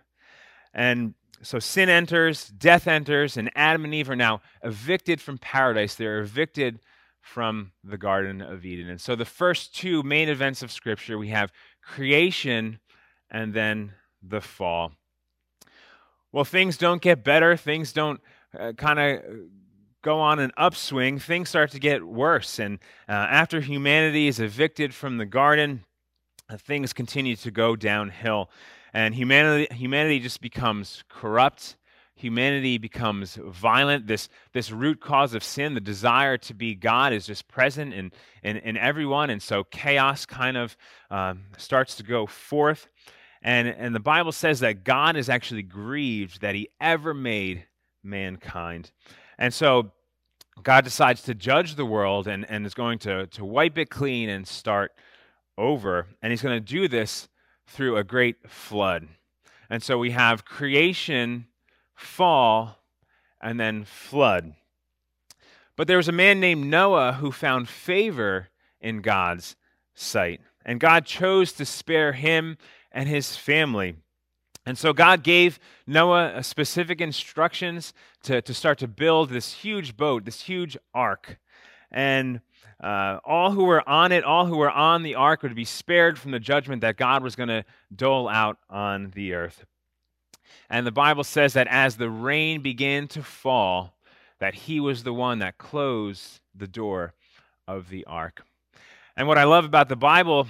And 0.72 1.14
so 1.42 1.58
sin 1.58 1.88
enters, 1.88 2.48
death 2.48 2.86
enters, 2.86 3.36
and 3.36 3.50
Adam 3.54 3.84
and 3.84 3.94
Eve 3.94 4.10
are 4.10 4.16
now 4.16 4.40
evicted 4.62 5.20
from 5.20 5.38
paradise. 5.38 5.94
They're 5.94 6.20
evicted 6.20 6.80
from 7.26 7.72
the 7.82 7.98
Garden 7.98 8.40
of 8.40 8.64
Eden. 8.64 8.88
And 8.88 9.00
so 9.00 9.16
the 9.16 9.24
first 9.24 9.74
two 9.74 10.04
main 10.04 10.28
events 10.28 10.62
of 10.62 10.70
Scripture 10.70 11.18
we 11.18 11.28
have 11.28 11.52
creation 11.82 12.78
and 13.30 13.52
then 13.52 13.92
the 14.22 14.40
fall. 14.40 14.92
Well, 16.30 16.44
things 16.44 16.78
don't 16.78 17.02
get 17.02 17.24
better, 17.24 17.56
things 17.56 17.92
don't 17.92 18.20
uh, 18.58 18.72
kind 18.76 19.00
of 19.00 19.22
go 20.02 20.20
on 20.20 20.38
an 20.38 20.52
upswing, 20.56 21.18
things 21.18 21.48
start 21.48 21.72
to 21.72 21.80
get 21.80 22.06
worse. 22.06 22.60
And 22.60 22.78
uh, 23.08 23.12
after 23.12 23.60
humanity 23.60 24.28
is 24.28 24.38
evicted 24.38 24.94
from 24.94 25.18
the 25.18 25.26
garden, 25.26 25.84
uh, 26.48 26.56
things 26.56 26.92
continue 26.92 27.34
to 27.36 27.50
go 27.50 27.74
downhill. 27.74 28.50
And 28.94 29.16
humanity, 29.16 29.74
humanity 29.74 30.20
just 30.20 30.40
becomes 30.40 31.02
corrupt 31.08 31.76
humanity 32.16 32.78
becomes 32.78 33.36
violent. 33.36 34.06
This, 34.06 34.28
this 34.52 34.70
root 34.70 35.00
cause 35.00 35.34
of 35.34 35.44
sin, 35.44 35.74
the 35.74 35.80
desire 35.80 36.38
to 36.38 36.54
be 36.54 36.74
God, 36.74 37.12
is 37.12 37.26
just 37.26 37.46
present 37.46 37.92
in, 37.94 38.10
in, 38.42 38.56
in 38.56 38.76
everyone. 38.76 39.30
And 39.30 39.42
so 39.42 39.64
chaos 39.64 40.26
kind 40.26 40.56
of 40.56 40.76
um, 41.10 41.44
starts 41.58 41.94
to 41.96 42.02
go 42.02 42.26
forth. 42.26 42.88
And, 43.42 43.68
and 43.68 43.94
the 43.94 44.00
Bible 44.00 44.32
says 44.32 44.60
that 44.60 44.82
God 44.82 45.16
is 45.16 45.28
actually 45.28 45.62
grieved 45.62 46.40
that 46.40 46.54
he 46.54 46.70
ever 46.80 47.14
made 47.14 47.66
mankind. 48.02 48.90
And 49.38 49.52
so 49.52 49.92
God 50.62 50.84
decides 50.84 51.22
to 51.24 51.34
judge 51.34 51.74
the 51.74 51.84
world 51.84 52.26
and, 52.26 52.48
and 52.48 52.64
is 52.64 52.74
going 52.74 52.98
to, 53.00 53.26
to 53.26 53.44
wipe 53.44 53.76
it 53.76 53.90
clean 53.90 54.30
and 54.30 54.48
start 54.48 54.92
over. 55.58 56.06
And 56.22 56.32
he's 56.32 56.42
going 56.42 56.56
to 56.56 56.64
do 56.64 56.88
this 56.88 57.28
through 57.66 57.98
a 57.98 58.04
great 58.04 58.48
flood. 58.48 59.06
And 59.68 59.82
so 59.82 59.98
we 59.98 60.12
have 60.12 60.44
creation 60.44 61.48
fall, 61.96 62.78
and 63.40 63.58
then 63.58 63.84
flood. 63.84 64.54
But 65.76 65.88
there 65.88 65.96
was 65.96 66.08
a 66.08 66.12
man 66.12 66.38
named 66.38 66.66
Noah 66.66 67.14
who 67.14 67.32
found 67.32 67.68
favor 67.68 68.48
in 68.80 69.00
God's 69.00 69.56
sight, 69.94 70.40
and 70.64 70.78
God 70.78 71.04
chose 71.04 71.52
to 71.54 71.64
spare 71.64 72.12
him 72.12 72.56
and 72.92 73.08
his 73.08 73.36
family. 73.36 73.96
And 74.64 74.76
so 74.76 74.92
God 74.92 75.22
gave 75.22 75.60
Noah 75.86 76.42
specific 76.42 77.00
instructions 77.00 77.94
to, 78.24 78.42
to 78.42 78.52
start 78.52 78.78
to 78.78 78.88
build 78.88 79.30
this 79.30 79.52
huge 79.52 79.96
boat, 79.96 80.24
this 80.24 80.42
huge 80.42 80.76
ark. 80.92 81.38
And 81.92 82.40
uh, 82.82 83.20
all 83.24 83.52
who 83.52 83.64
were 83.64 83.88
on 83.88 84.10
it, 84.10 84.24
all 84.24 84.46
who 84.46 84.56
were 84.56 84.70
on 84.70 85.02
the 85.02 85.14
ark, 85.14 85.42
would 85.42 85.54
be 85.54 85.64
spared 85.64 86.18
from 86.18 86.32
the 86.32 86.40
judgment 86.40 86.80
that 86.82 86.96
God 86.96 87.22
was 87.22 87.36
going 87.36 87.48
to 87.48 87.64
dole 87.94 88.28
out 88.28 88.58
on 88.68 89.12
the 89.14 89.34
earth. 89.34 89.64
And 90.68 90.86
the 90.86 90.92
Bible 90.92 91.24
says 91.24 91.52
that 91.54 91.68
as 91.68 91.96
the 91.96 92.10
rain 92.10 92.60
began 92.60 93.08
to 93.08 93.22
fall, 93.22 93.94
that 94.38 94.54
he 94.54 94.80
was 94.80 95.02
the 95.02 95.14
one 95.14 95.38
that 95.38 95.58
closed 95.58 96.40
the 96.54 96.66
door 96.66 97.14
of 97.66 97.88
the 97.88 98.04
ark. 98.04 98.44
And 99.16 99.26
what 99.26 99.38
I 99.38 99.44
love 99.44 99.64
about 99.64 99.88
the 99.88 99.96
Bible 99.96 100.48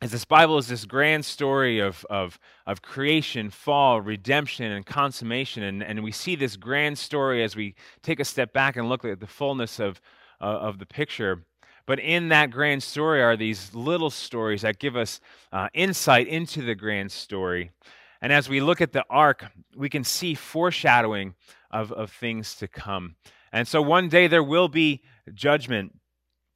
is 0.00 0.12
this 0.12 0.24
Bible 0.24 0.58
is 0.58 0.68
this 0.68 0.84
grand 0.84 1.24
story 1.24 1.80
of, 1.80 2.04
of, 2.08 2.38
of 2.66 2.82
creation, 2.82 3.50
fall, 3.50 4.00
redemption, 4.00 4.70
and 4.70 4.86
consummation. 4.86 5.62
And, 5.64 5.82
and 5.82 6.04
we 6.04 6.12
see 6.12 6.36
this 6.36 6.56
grand 6.56 6.98
story 6.98 7.42
as 7.42 7.56
we 7.56 7.74
take 8.02 8.20
a 8.20 8.24
step 8.24 8.52
back 8.52 8.76
and 8.76 8.88
look 8.88 9.04
at 9.04 9.18
the 9.18 9.26
fullness 9.26 9.80
of, 9.80 10.00
uh, 10.40 10.44
of 10.44 10.78
the 10.78 10.86
picture. 10.86 11.44
But 11.84 11.98
in 11.98 12.28
that 12.28 12.50
grand 12.50 12.82
story 12.82 13.22
are 13.22 13.36
these 13.36 13.74
little 13.74 14.10
stories 14.10 14.62
that 14.62 14.78
give 14.78 14.94
us 14.94 15.20
uh, 15.52 15.68
insight 15.74 16.28
into 16.28 16.62
the 16.62 16.74
grand 16.74 17.10
story. 17.10 17.72
And 18.20 18.32
as 18.32 18.48
we 18.48 18.60
look 18.60 18.80
at 18.80 18.92
the 18.92 19.04
ark, 19.08 19.44
we 19.76 19.88
can 19.88 20.04
see 20.04 20.34
foreshadowing 20.34 21.34
of, 21.70 21.92
of 21.92 22.10
things 22.10 22.54
to 22.56 22.68
come. 22.68 23.16
And 23.52 23.66
so 23.66 23.80
one 23.80 24.08
day 24.08 24.26
there 24.26 24.42
will 24.42 24.68
be 24.68 25.02
judgment. 25.32 25.98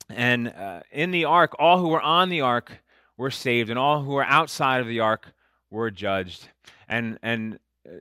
And 0.08 0.48
uh, 0.48 0.80
in 0.90 1.10
the 1.10 1.24
ark, 1.24 1.54
all 1.58 1.78
who 1.78 1.88
were 1.88 2.02
on 2.02 2.28
the 2.28 2.40
ark 2.40 2.82
were 3.16 3.30
saved, 3.30 3.70
and 3.70 3.78
all 3.78 4.02
who 4.02 4.12
were 4.12 4.24
outside 4.24 4.80
of 4.80 4.88
the 4.88 5.00
ark 5.00 5.32
were 5.70 5.90
judged. 5.90 6.48
And, 6.88 7.18
and 7.22 7.58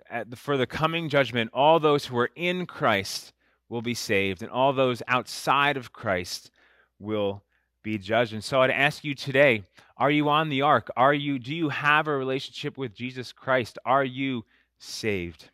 uh, 0.09 0.25
the, 0.27 0.35
for 0.35 0.57
the 0.57 0.67
coming 0.67 1.09
judgment, 1.09 1.51
all 1.53 1.79
those 1.79 2.05
who 2.05 2.17
are 2.17 2.31
in 2.35 2.65
Christ 2.65 3.33
will 3.69 3.81
be 3.81 3.93
saved, 3.93 4.41
and 4.41 4.51
all 4.51 4.73
those 4.73 5.01
outside 5.07 5.77
of 5.77 5.93
Christ 5.93 6.51
will 6.99 7.43
be 7.83 7.97
judged. 7.97 8.33
And 8.33 8.43
so 8.43 8.61
I'd 8.61 8.71
ask 8.71 9.03
you 9.03 9.15
today 9.15 9.63
are 10.01 10.09
you 10.09 10.29
on 10.29 10.49
the 10.49 10.63
ark? 10.63 10.89
Are 10.97 11.13
you, 11.13 11.37
do 11.37 11.53
you 11.53 11.69
have 11.69 12.07
a 12.07 12.17
relationship 12.17 12.75
with 12.75 12.95
Jesus 12.95 13.31
Christ? 13.31 13.77
Are 13.85 14.03
you 14.03 14.45
saved? 14.79 15.51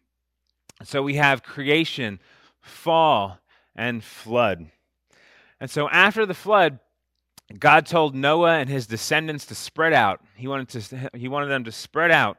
So 0.86 1.04
we 1.04 1.16
have 1.16 1.44
creation, 1.44 2.22
fall, 2.62 3.40
and 3.76 4.02
flood. 4.02 4.68
And 5.60 5.70
so 5.70 5.90
after 5.90 6.26
the 6.26 6.34
flood, 6.34 6.80
God 7.60 7.86
told 7.86 8.16
Noah 8.16 8.54
and 8.60 8.70
his 8.70 8.88
descendants 8.88 9.46
to 9.48 9.56
spread 9.56 9.92
out. 9.92 10.22
He 10.38 10.48
wanted, 10.48 10.70
to, 10.70 11.10
he 11.14 11.28
wanted 11.28 11.48
them 11.48 11.66
to 11.66 11.72
spread 11.74 12.12
out. 12.12 12.38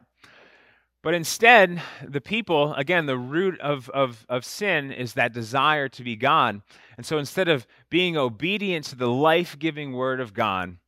But 1.03 1.13
instead, 1.13 1.83
the 2.03 2.23
people, 2.23 2.73
again, 2.73 3.05
the 3.05 3.19
root 3.19 3.61
of, 3.61 3.91
of, 3.91 4.25
of 4.31 4.47
sin 4.47 4.93
is 4.93 5.13
that 5.13 5.35
desire 5.35 5.91
to 5.91 6.03
be 6.03 6.17
God. 6.17 6.63
And 6.97 7.05
so 7.05 7.19
instead 7.19 7.49
of 7.49 7.67
being 7.91 8.17
obedient 8.17 8.87
to 8.87 8.97
the 8.97 9.11
life 9.11 9.59
giving 9.59 9.93
word 9.93 10.21
of 10.21 10.33
God, 10.33 10.79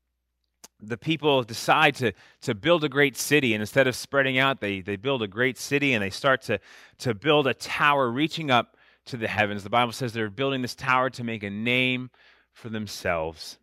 the 0.82 0.96
people 0.96 1.42
decide 1.42 1.94
to, 1.96 2.12
to 2.42 2.54
build 2.54 2.84
a 2.84 2.88
great 2.88 3.16
city. 3.16 3.54
And 3.54 3.60
instead 3.60 3.87
of 3.87 3.94
spreading 3.94 4.38
out, 4.38 4.60
they, 4.60 4.80
they 4.80 4.96
build 4.96 5.22
a 5.22 5.28
great 5.28 5.58
city 5.58 5.94
and 5.94 6.02
they 6.02 6.10
start 6.10 6.42
to, 6.42 6.60
to 6.99 7.14
build 7.14 7.46
a 7.46 7.54
tower 7.54 8.10
reaching 8.10 8.50
up 8.50 8.76
to 9.06 9.16
the 9.16 9.28
heavens. 9.28 9.62
The 9.62 9.70
Bible 9.70 9.92
says 9.92 10.12
they're 10.12 10.30
building 10.30 10.62
this 10.62 10.75
tower 10.75 11.10
to 11.10 11.25
make 11.25 11.42
a 11.42 11.50
name 11.50 12.10
for 12.52 12.68
themselves. 12.68 13.58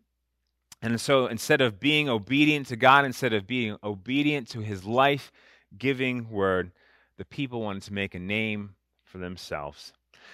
And 0.80 1.00
so 1.00 1.26
instead 1.26 1.60
of 1.60 1.80
being 1.80 2.08
obedient 2.08 2.68
to 2.68 2.76
God, 2.76 3.04
instead 3.04 3.32
of 3.32 3.46
being 3.46 3.76
obedient 3.82 4.48
to 4.50 4.60
his 4.60 4.84
life 4.84 5.32
giving 5.76 6.30
word, 6.30 6.70
the 7.16 7.24
people 7.24 7.60
wanted 7.60 7.82
to 7.84 7.92
make 7.92 8.14
a 8.14 8.20
name 8.20 8.74
for 9.04 9.18
themselves. 9.18 9.92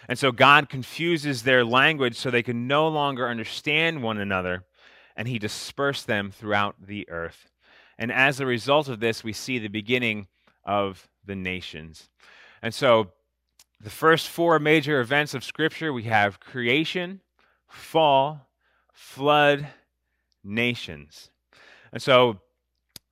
And 0.08 0.18
so 0.18 0.32
God 0.32 0.68
confuses 0.68 1.42
their 1.42 1.64
language 1.64 2.16
so 2.16 2.30
they 2.30 2.42
can 2.42 2.66
no 2.66 2.88
longer 2.88 3.28
understand 3.28 4.02
one 4.02 4.18
another 4.18 4.64
and 5.16 5.28
he 5.28 5.38
dispersed 5.38 6.06
them 6.06 6.30
throughout 6.30 6.76
the 6.80 7.08
earth. 7.08 7.50
And 7.98 8.10
as 8.10 8.40
a 8.40 8.46
result 8.46 8.88
of 8.88 9.00
this, 9.00 9.22
we 9.22 9.32
see 9.32 9.58
the 9.58 9.68
beginning 9.68 10.26
of 10.64 11.08
the 11.24 11.36
nations. 11.36 12.08
And 12.62 12.74
so, 12.74 13.12
the 13.80 13.90
first 13.90 14.28
four 14.28 14.58
major 14.58 15.00
events 15.00 15.34
of 15.34 15.44
Scripture 15.44 15.92
we 15.92 16.04
have 16.04 16.40
creation, 16.40 17.20
fall, 17.68 18.48
flood, 18.92 19.66
nations. 20.42 21.30
And 21.92 22.00
so, 22.00 22.40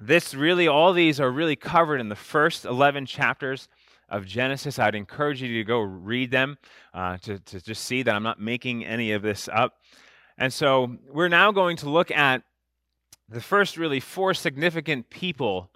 this 0.00 0.35
really, 0.35 0.66
all 0.66 0.92
these 0.92 1.21
are 1.21 1.30
really 1.30 1.56
covered 1.56 2.00
in 2.00 2.09
the 2.09 2.16
first 2.16 2.64
11 2.64 3.06
chapters 3.06 3.68
of 4.09 4.26
Genesis. 4.26 4.78
I'd 4.78 4.94
encourage 4.94 5.40
you 5.40 5.59
to 5.59 5.64
go 5.64 5.78
read 5.80 6.30
them 6.30 6.59
uh, 6.92 7.18
to, 7.18 7.38
to 7.38 7.61
just 7.61 7.85
see 7.85 8.02
that 8.02 8.14
I'm 8.14 8.23
not 8.23 8.40
making 8.40 8.85
any 8.85 9.12
of 9.12 9.23
this 9.23 9.49
up. 9.52 9.76
And 10.38 10.52
so 10.52 10.96
we're 11.10 11.28
now 11.28 11.52
going 11.52 11.76
to 11.78 11.90
look 11.90 12.10
at 12.10 12.42
the 13.28 13.40
first, 13.40 13.76
really, 13.76 14.00
four 14.00 14.34
significant 14.34 15.10
people 15.10 15.70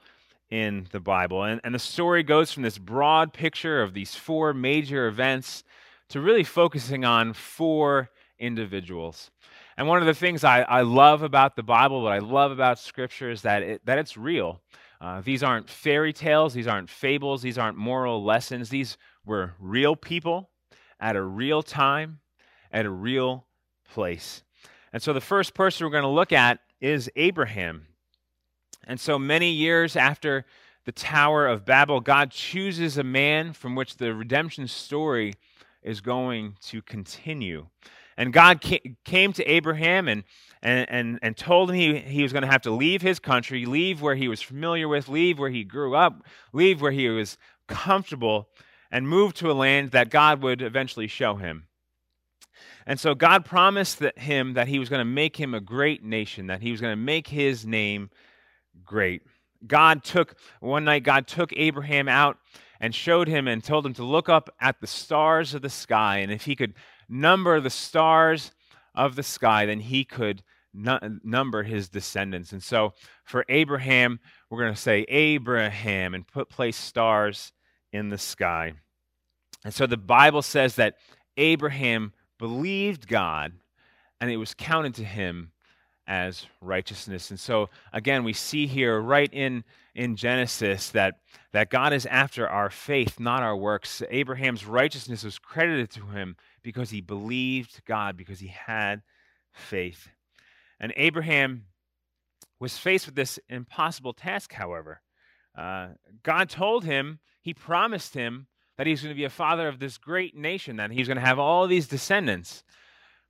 in 0.50 0.86
the 0.92 1.00
Bible. 1.00 1.42
And, 1.42 1.60
and 1.64 1.74
the 1.74 1.78
story 1.78 2.22
goes 2.22 2.52
from 2.52 2.62
this 2.62 2.78
broad 2.78 3.32
picture 3.32 3.82
of 3.82 3.94
these 3.94 4.14
four 4.14 4.54
major 4.54 5.06
events 5.06 5.64
to 6.10 6.20
really 6.20 6.44
focusing 6.44 7.04
on 7.04 7.32
four 7.32 8.10
individuals. 8.38 9.30
And 9.76 9.88
one 9.88 10.00
of 10.00 10.06
the 10.06 10.14
things 10.14 10.44
I, 10.44 10.62
I 10.62 10.82
love 10.82 11.22
about 11.22 11.56
the 11.56 11.62
Bible, 11.62 12.02
what 12.02 12.12
I 12.12 12.18
love 12.18 12.50
about 12.50 12.78
Scripture, 12.78 13.30
is 13.30 13.42
that, 13.42 13.62
it, 13.62 13.86
that 13.86 13.98
it's 13.98 14.16
real. 14.16 14.60
Uh, 15.00 15.20
these 15.20 15.42
aren't 15.42 15.68
fairy 15.68 16.12
tales, 16.12 16.54
these 16.54 16.66
aren't 16.66 16.88
fables, 16.88 17.42
these 17.42 17.58
aren't 17.58 17.76
moral 17.76 18.24
lessons. 18.24 18.70
These 18.70 18.96
were 19.24 19.54
real 19.58 19.96
people 19.96 20.50
at 20.98 21.16
a 21.16 21.22
real 21.22 21.62
time, 21.62 22.20
at 22.72 22.86
a 22.86 22.90
real 22.90 23.46
place. 23.88 24.42
And 24.92 25.02
so 25.02 25.12
the 25.12 25.20
first 25.20 25.54
person 25.54 25.84
we're 25.84 25.90
going 25.90 26.02
to 26.02 26.08
look 26.08 26.32
at 26.32 26.60
is 26.80 27.10
Abraham. 27.16 27.86
And 28.86 29.00
so 29.00 29.18
many 29.18 29.50
years 29.50 29.96
after 29.96 30.46
the 30.84 30.92
Tower 30.92 31.46
of 31.46 31.64
Babel, 31.64 32.00
God 32.00 32.30
chooses 32.30 32.96
a 32.96 33.02
man 33.02 33.52
from 33.52 33.74
which 33.74 33.96
the 33.96 34.14
redemption 34.14 34.68
story 34.68 35.34
is 35.82 36.00
going 36.00 36.56
to 36.62 36.80
continue. 36.82 37.66
And 38.16 38.32
God 38.32 38.64
came 39.04 39.32
to 39.34 39.44
Abraham 39.44 40.08
and, 40.08 40.24
and, 40.62 40.88
and, 40.88 41.18
and 41.22 41.36
told 41.36 41.70
him 41.70 41.76
he, 41.76 41.98
he 41.98 42.22
was 42.22 42.32
going 42.32 42.42
to 42.42 42.50
have 42.50 42.62
to 42.62 42.70
leave 42.70 43.02
his 43.02 43.18
country, 43.18 43.66
leave 43.66 44.00
where 44.00 44.14
he 44.14 44.28
was 44.28 44.40
familiar 44.40 44.88
with, 44.88 45.08
leave 45.08 45.38
where 45.38 45.50
he 45.50 45.64
grew 45.64 45.94
up, 45.94 46.24
leave 46.52 46.80
where 46.80 46.92
he 46.92 47.08
was 47.08 47.36
comfortable, 47.66 48.48
and 48.90 49.08
move 49.08 49.34
to 49.34 49.50
a 49.50 49.52
land 49.52 49.90
that 49.90 50.10
God 50.10 50.42
would 50.42 50.62
eventually 50.62 51.08
show 51.08 51.34
him. 51.34 51.66
And 52.86 52.98
so 52.98 53.14
God 53.14 53.44
promised 53.44 53.98
that 54.00 54.18
him 54.18 54.54
that 54.54 54.68
he 54.68 54.78
was 54.78 54.88
going 54.88 55.00
to 55.00 55.04
make 55.04 55.36
him 55.36 55.54
a 55.54 55.60
great 55.60 56.02
nation, 56.02 56.46
that 56.48 56.62
he 56.62 56.70
was 56.70 56.80
going 56.80 56.92
to 56.92 56.96
make 56.96 57.28
his 57.28 57.66
name 57.66 58.10
great. 58.84 59.22
God 59.66 60.04
took, 60.04 60.36
one 60.60 60.84
night, 60.84 61.02
God 61.02 61.26
took 61.26 61.52
Abraham 61.56 62.08
out 62.08 62.38
and 62.80 62.94
showed 62.94 63.28
him 63.28 63.48
and 63.48 63.64
told 63.64 63.86
him 63.86 63.94
to 63.94 64.04
look 64.04 64.28
up 64.28 64.50
at 64.60 64.80
the 64.80 64.86
stars 64.86 65.54
of 65.54 65.62
the 65.62 65.70
sky. 65.70 66.18
And 66.18 66.30
if 66.30 66.44
he 66.44 66.54
could 66.54 66.74
number 67.08 67.60
the 67.60 67.70
stars 67.70 68.52
of 68.94 69.16
the 69.16 69.22
sky, 69.22 69.66
then 69.66 69.80
he 69.80 70.04
could 70.04 70.42
number 70.74 71.62
his 71.62 71.88
descendants. 71.88 72.52
And 72.52 72.62
so 72.62 72.92
for 73.24 73.46
Abraham, 73.48 74.20
we're 74.50 74.60
going 74.60 74.74
to 74.74 74.80
say 74.80 75.06
Abraham 75.08 76.14
and 76.14 76.26
put 76.26 76.50
place 76.50 76.76
stars 76.76 77.52
in 77.92 78.10
the 78.10 78.18
sky. 78.18 78.74
And 79.64 79.72
so 79.72 79.86
the 79.86 79.96
Bible 79.96 80.42
says 80.42 80.74
that 80.76 80.96
Abraham 81.38 82.12
believed 82.38 83.08
God 83.08 83.52
and 84.20 84.30
it 84.30 84.36
was 84.36 84.54
counted 84.54 84.94
to 84.94 85.04
him 85.04 85.52
as 86.06 86.46
righteousness. 86.60 87.30
And 87.30 87.40
so 87.40 87.68
again, 87.92 88.24
we 88.24 88.32
see 88.32 88.66
here 88.66 89.00
right 89.00 89.32
in 89.32 89.64
in 89.94 90.14
Genesis 90.14 90.90
that 90.90 91.20
that 91.52 91.70
God 91.70 91.92
is 91.92 92.06
after 92.06 92.48
our 92.48 92.70
faith, 92.70 93.18
not 93.18 93.42
our 93.42 93.56
works. 93.56 94.02
Abraham's 94.10 94.66
righteousness 94.66 95.24
was 95.24 95.38
credited 95.38 95.90
to 95.90 96.06
him 96.06 96.36
because 96.62 96.90
he 96.90 97.00
believed 97.00 97.82
God, 97.86 98.16
because 98.16 98.40
he 98.40 98.48
had 98.48 99.02
faith. 99.52 100.08
And 100.78 100.92
Abraham 100.96 101.64
was 102.60 102.78
faced 102.78 103.06
with 103.06 103.14
this 103.14 103.38
impossible 103.48 104.12
task, 104.12 104.52
however. 104.52 105.00
Uh, 105.56 105.88
God 106.22 106.50
told 106.50 106.84
him, 106.84 107.18
he 107.40 107.54
promised 107.54 108.14
him 108.14 108.46
that 108.76 108.86
he's 108.86 109.02
going 109.02 109.14
to 109.14 109.18
be 109.18 109.24
a 109.24 109.30
father 109.30 109.68
of 109.68 109.78
this 109.78 109.98
great 109.98 110.36
nation, 110.36 110.76
that 110.76 110.90
he's 110.90 111.06
going 111.06 111.16
to 111.16 111.24
have 111.24 111.38
all 111.38 111.66
these 111.66 111.88
descendants. 111.88 112.62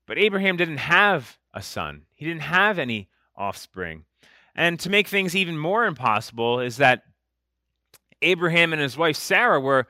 But 0.07 0.19
Abraham 0.19 0.57
didn't 0.57 0.79
have 0.79 1.39
a 1.55 1.63
son, 1.63 2.03
he 2.15 2.25
didn't 2.25 2.43
have 2.43 2.79
any 2.79 3.09
offspring. 3.37 4.05
And 4.55 4.81
to 4.81 4.91
make 4.91 5.09
things 5.09 5.37
even 5.37 5.59
more 5.59 5.85
impossible 5.85 6.61
is 6.61 6.79
that 6.79 7.03
Abraham 8.23 8.73
and 8.73 8.81
his 8.81 8.97
wife 8.97 9.17
Sarah 9.17 9.61
were 9.61 9.87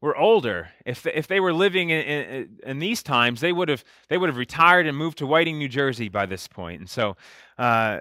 were 0.00 0.16
older. 0.16 0.70
If 0.86 1.06
if 1.06 1.26
they 1.26 1.40
were 1.40 1.52
living 1.52 1.90
in, 1.90 2.00
in, 2.00 2.58
in, 2.64 2.78
these 2.78 3.02
times, 3.02 3.40
they 3.40 3.52
would 3.52 3.68
have 3.68 3.84
they 4.08 4.16
would 4.16 4.28
have 4.28 4.36
retired 4.36 4.86
and 4.86 4.96
moved 4.96 5.18
to 5.18 5.26
Whiting, 5.26 5.58
New 5.58 5.68
Jersey 5.68 6.08
by 6.08 6.24
this 6.24 6.48
point. 6.48 6.80
And 6.80 6.88
so, 6.88 7.16
uh, 7.58 7.98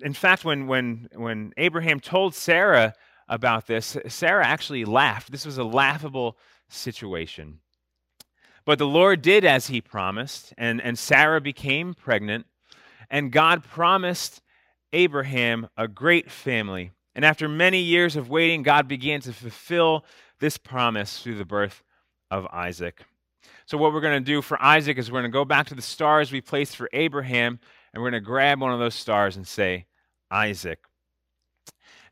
in 0.00 0.12
fact, 0.12 0.44
when 0.44 0.66
when 0.66 1.08
when 1.14 1.52
Abraham 1.56 2.00
told 2.00 2.34
Sarah 2.34 2.94
about 3.28 3.66
this, 3.66 3.96
Sarah 4.08 4.46
actually 4.46 4.84
laughed. 4.84 5.30
This 5.30 5.46
was 5.46 5.58
a 5.58 5.64
laughable 5.64 6.36
situation. 6.68 7.60
But 8.64 8.78
the 8.78 8.86
Lord 8.86 9.22
did 9.22 9.44
as 9.44 9.68
he 9.68 9.80
promised, 9.80 10.52
and, 10.58 10.80
and 10.80 10.98
Sarah 10.98 11.40
became 11.40 11.94
pregnant, 11.94 12.46
and 13.10 13.32
God 13.32 13.64
promised 13.64 14.42
Abraham 14.92 15.68
a 15.76 15.88
great 15.88 16.30
family. 16.30 16.92
And 17.14 17.24
after 17.24 17.48
many 17.48 17.80
years 17.80 18.16
of 18.16 18.28
waiting, 18.28 18.62
God 18.62 18.86
began 18.86 19.20
to 19.22 19.32
fulfill 19.32 20.04
this 20.38 20.56
promise 20.56 21.22
through 21.22 21.36
the 21.36 21.44
birth 21.44 21.82
of 22.30 22.46
Isaac. 22.52 23.04
So, 23.66 23.76
what 23.76 23.92
we're 23.92 24.00
going 24.00 24.22
to 24.22 24.32
do 24.32 24.40
for 24.40 24.60
Isaac 24.62 24.98
is 24.98 25.10
we're 25.10 25.20
going 25.20 25.30
to 25.30 25.36
go 25.36 25.44
back 25.44 25.66
to 25.68 25.74
the 25.74 25.82
stars 25.82 26.32
we 26.32 26.40
placed 26.40 26.76
for 26.76 26.88
Abraham, 26.92 27.58
and 27.92 28.02
we're 28.02 28.10
going 28.10 28.22
to 28.22 28.26
grab 28.26 28.60
one 28.60 28.72
of 28.72 28.78
those 28.78 28.94
stars 28.94 29.36
and 29.36 29.46
say, 29.46 29.86
Isaac. 30.30 30.80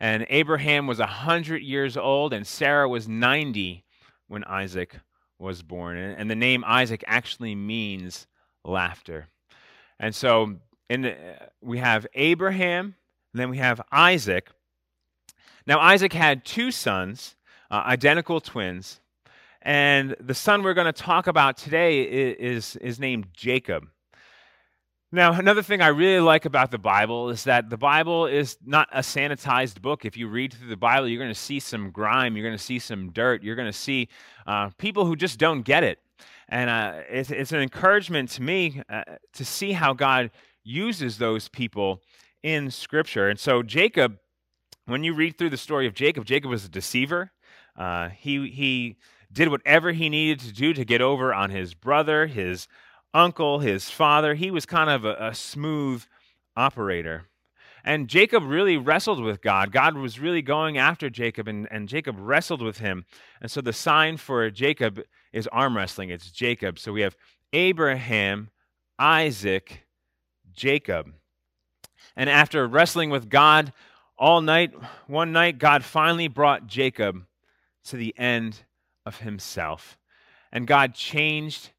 And 0.00 0.26
Abraham 0.28 0.86
was 0.86 0.98
100 0.98 1.62
years 1.62 1.96
old, 1.96 2.32
and 2.32 2.46
Sarah 2.46 2.88
was 2.88 3.08
90 3.08 3.84
when 4.28 4.44
Isaac 4.44 4.96
was 5.38 5.62
born. 5.62 5.96
And, 5.96 6.30
the 6.30 6.34
name 6.34 6.64
Isaac 6.66 7.04
actually 7.06 7.54
means 7.54 8.26
laughter. 8.64 9.28
And 9.98 10.14
so 10.14 10.56
in 10.88 11.02
the, 11.02 11.16
we 11.60 11.78
have 11.78 12.06
Abraham, 12.14 12.94
then 13.34 13.50
we 13.50 13.58
have 13.58 13.80
Isaac. 13.92 14.50
Now, 15.66 15.80
Isaac 15.80 16.12
had 16.12 16.44
two 16.44 16.70
sons 16.70 17.36
uh, 17.70 17.82
identical 17.86 18.40
twins. 18.40 19.00
And 19.62 20.14
the 20.20 20.34
son 20.34 20.62
we're 20.62 20.74
going 20.74 20.86
to 20.86 20.92
talk 20.92 21.26
about 21.26 21.56
today 21.56 22.02
is, 22.02 22.76
is 22.76 23.00
named 23.00 23.28
Jacob. 23.32 23.88
Now, 25.16 25.32
another 25.32 25.62
thing 25.62 25.80
I 25.80 25.86
really 25.86 26.20
like 26.20 26.44
about 26.44 26.70
the 26.70 26.76
Bible 26.76 27.30
is 27.30 27.44
that 27.44 27.70
the 27.70 27.78
Bible 27.78 28.26
is 28.26 28.58
not 28.66 28.86
a 28.92 28.98
sanitized 28.98 29.80
book. 29.80 30.04
If 30.04 30.14
you 30.14 30.28
read 30.28 30.52
through 30.52 30.68
the 30.68 30.76
Bible, 30.76 31.08
you're 31.08 31.22
going 31.22 31.32
to 31.32 31.40
see 31.40 31.58
some 31.58 31.90
grime, 31.90 32.36
you're 32.36 32.44
going 32.44 32.54
to 32.54 32.62
see 32.62 32.78
some 32.78 33.12
dirt, 33.12 33.42
you're 33.42 33.56
going 33.56 33.64
to 33.64 33.72
see 33.72 34.10
uh, 34.46 34.68
people 34.76 35.06
who 35.06 35.16
just 35.16 35.38
don't 35.38 35.62
get 35.62 35.84
it. 35.84 36.00
And 36.50 36.68
uh, 36.68 37.00
it's, 37.08 37.30
it's, 37.30 37.52
an 37.52 37.62
encouragement 37.62 38.28
to 38.32 38.42
me 38.42 38.82
uh, 38.90 39.04
to 39.32 39.42
see 39.42 39.72
how 39.72 39.94
God 39.94 40.32
uses 40.64 41.16
those 41.16 41.48
people 41.48 42.02
in 42.42 42.70
Scripture. 42.70 43.30
And 43.30 43.40
so, 43.40 43.62
Jacob, 43.62 44.18
when 44.84 45.02
you 45.02 45.14
read 45.14 45.38
through 45.38 45.48
the 45.48 45.56
story 45.56 45.86
of 45.86 45.94
Jacob, 45.94 46.26
Jacob 46.26 46.50
was 46.50 46.66
a 46.66 46.68
deceiver. 46.68 47.32
Uh, 47.74 48.10
he, 48.10 48.50
he 48.50 48.96
did 49.32 49.48
whatever 49.48 49.92
he 49.92 50.10
needed 50.10 50.40
to 50.40 50.52
do 50.52 50.74
to 50.74 50.84
get 50.84 51.00
over 51.00 51.32
on 51.32 51.48
his 51.48 51.72
brother, 51.72 52.26
his 52.26 52.68
uncle, 53.16 53.60
his 53.60 53.90
father. 53.90 54.34
He 54.34 54.50
was 54.50 54.66
kind 54.66 54.90
of 54.90 55.04
a, 55.04 55.16
a 55.18 55.34
smooth 55.34 56.04
operator. 56.56 57.24
And 57.82 58.08
Jacob 58.08 58.44
really 58.44 58.76
wrestled 58.76 59.22
with 59.22 59.40
God. 59.40 59.72
God 59.72 59.96
was 59.96 60.18
really 60.18 60.42
going 60.42 60.76
after 60.76 61.08
Jacob, 61.08 61.48
and, 61.48 61.68
and 61.70 61.88
Jacob 61.88 62.16
wrestled 62.18 62.60
with 62.60 62.78
him. 62.78 63.06
And 63.40 63.50
so 63.50 63.60
the 63.60 63.72
sign 63.72 64.16
for 64.16 64.50
Jacob 64.50 65.02
is 65.32 65.46
arm 65.48 65.76
wrestling. 65.76 66.10
It's 66.10 66.30
Jacob. 66.30 66.78
So 66.78 66.92
we 66.92 67.02
have 67.02 67.16
Abraham, 67.52 68.50
Isaac, 68.98 69.84
Jacob. 70.52 71.12
And 72.16 72.28
after 72.28 72.66
wrestling 72.66 73.10
with 73.10 73.28
God 73.30 73.72
all 74.18 74.40
night, 74.40 74.72
one 75.06 75.32
night, 75.32 75.58
God 75.58 75.84
finally 75.84 76.28
brought 76.28 76.66
Jacob 76.66 77.24
to 77.84 77.96
the 77.96 78.14
end 78.18 78.64
of 79.06 79.20
himself. 79.20 79.96
And 80.50 80.66
God 80.66 80.94
changed 80.94 81.70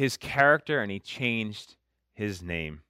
his 0.00 0.16
character 0.16 0.80
and 0.80 0.90
he 0.90 0.98
changed 0.98 1.76
his 2.14 2.42
name. 2.42 2.80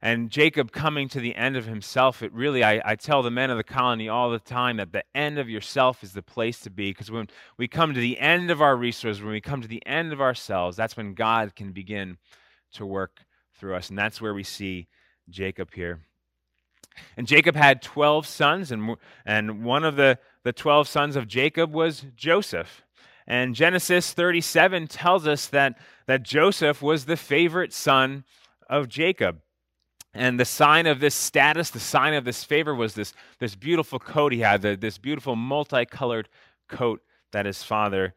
And 0.00 0.30
Jacob 0.30 0.70
coming 0.70 1.08
to 1.08 1.18
the 1.18 1.34
end 1.34 1.56
of 1.56 1.66
himself, 1.66 2.22
it 2.22 2.32
really, 2.32 2.62
I, 2.62 2.80
I, 2.84 2.94
tell 2.94 3.22
the 3.22 3.30
men 3.30 3.50
of 3.50 3.56
the 3.56 3.64
colony 3.64 4.08
all 4.08 4.30
the 4.30 4.38
time 4.38 4.76
that 4.76 4.92
the 4.92 5.02
end 5.16 5.38
of 5.38 5.48
yourself 5.48 6.04
is 6.04 6.12
the 6.12 6.22
place 6.22 6.60
to 6.60 6.70
be. 6.70 6.90
Because 6.90 7.10
when 7.10 7.28
we 7.58 7.66
come 7.66 7.92
to 7.92 8.00
the 8.00 8.20
end 8.20 8.52
of 8.52 8.62
our 8.62 8.76
resources, 8.76 9.20
when 9.20 9.32
we 9.32 9.40
come 9.40 9.62
to 9.62 9.68
the 9.68 9.84
end 9.84 10.12
of 10.12 10.20
ourselves, 10.20 10.76
that's 10.76 10.96
when 10.96 11.14
God 11.14 11.56
can 11.56 11.72
begin 11.72 12.18
to 12.74 12.86
work 12.86 13.24
through 13.58 13.74
us. 13.74 13.88
And 13.88 13.98
that's 13.98 14.20
where 14.20 14.34
we 14.34 14.44
see 14.44 14.86
Jacob 15.28 15.74
here. 15.74 16.02
And 17.16 17.26
Jacob 17.26 17.56
had 17.56 17.82
12 17.82 18.26
sons, 18.28 18.70
and, 18.70 18.96
and 19.26 19.64
one 19.64 19.82
of 19.82 19.96
the, 19.96 20.18
the 20.44 20.52
12 20.52 20.86
sons 20.86 21.16
of 21.16 21.26
Jacob 21.26 21.72
was 21.72 22.06
Joseph. 22.14 22.83
And 23.26 23.54
Genesis 23.54 24.12
37 24.12 24.86
tells 24.86 25.26
us 25.26 25.46
that, 25.48 25.78
that 26.06 26.22
Joseph 26.22 26.82
was 26.82 27.04
the 27.06 27.16
favorite 27.16 27.72
son 27.72 28.24
of 28.68 28.88
Jacob. 28.88 29.40
And 30.12 30.38
the 30.38 30.44
sign 30.44 30.86
of 30.86 31.00
this 31.00 31.14
status, 31.14 31.70
the 31.70 31.80
sign 31.80 32.14
of 32.14 32.24
this 32.24 32.44
favor 32.44 32.74
was 32.74 32.94
this, 32.94 33.12
this 33.40 33.56
beautiful 33.56 33.98
coat 33.98 34.32
he 34.32 34.40
had, 34.40 34.62
the, 34.62 34.76
this 34.76 34.98
beautiful 34.98 35.34
multicolored 35.34 36.28
coat 36.68 37.02
that 37.32 37.46
his 37.46 37.62
father 37.62 38.14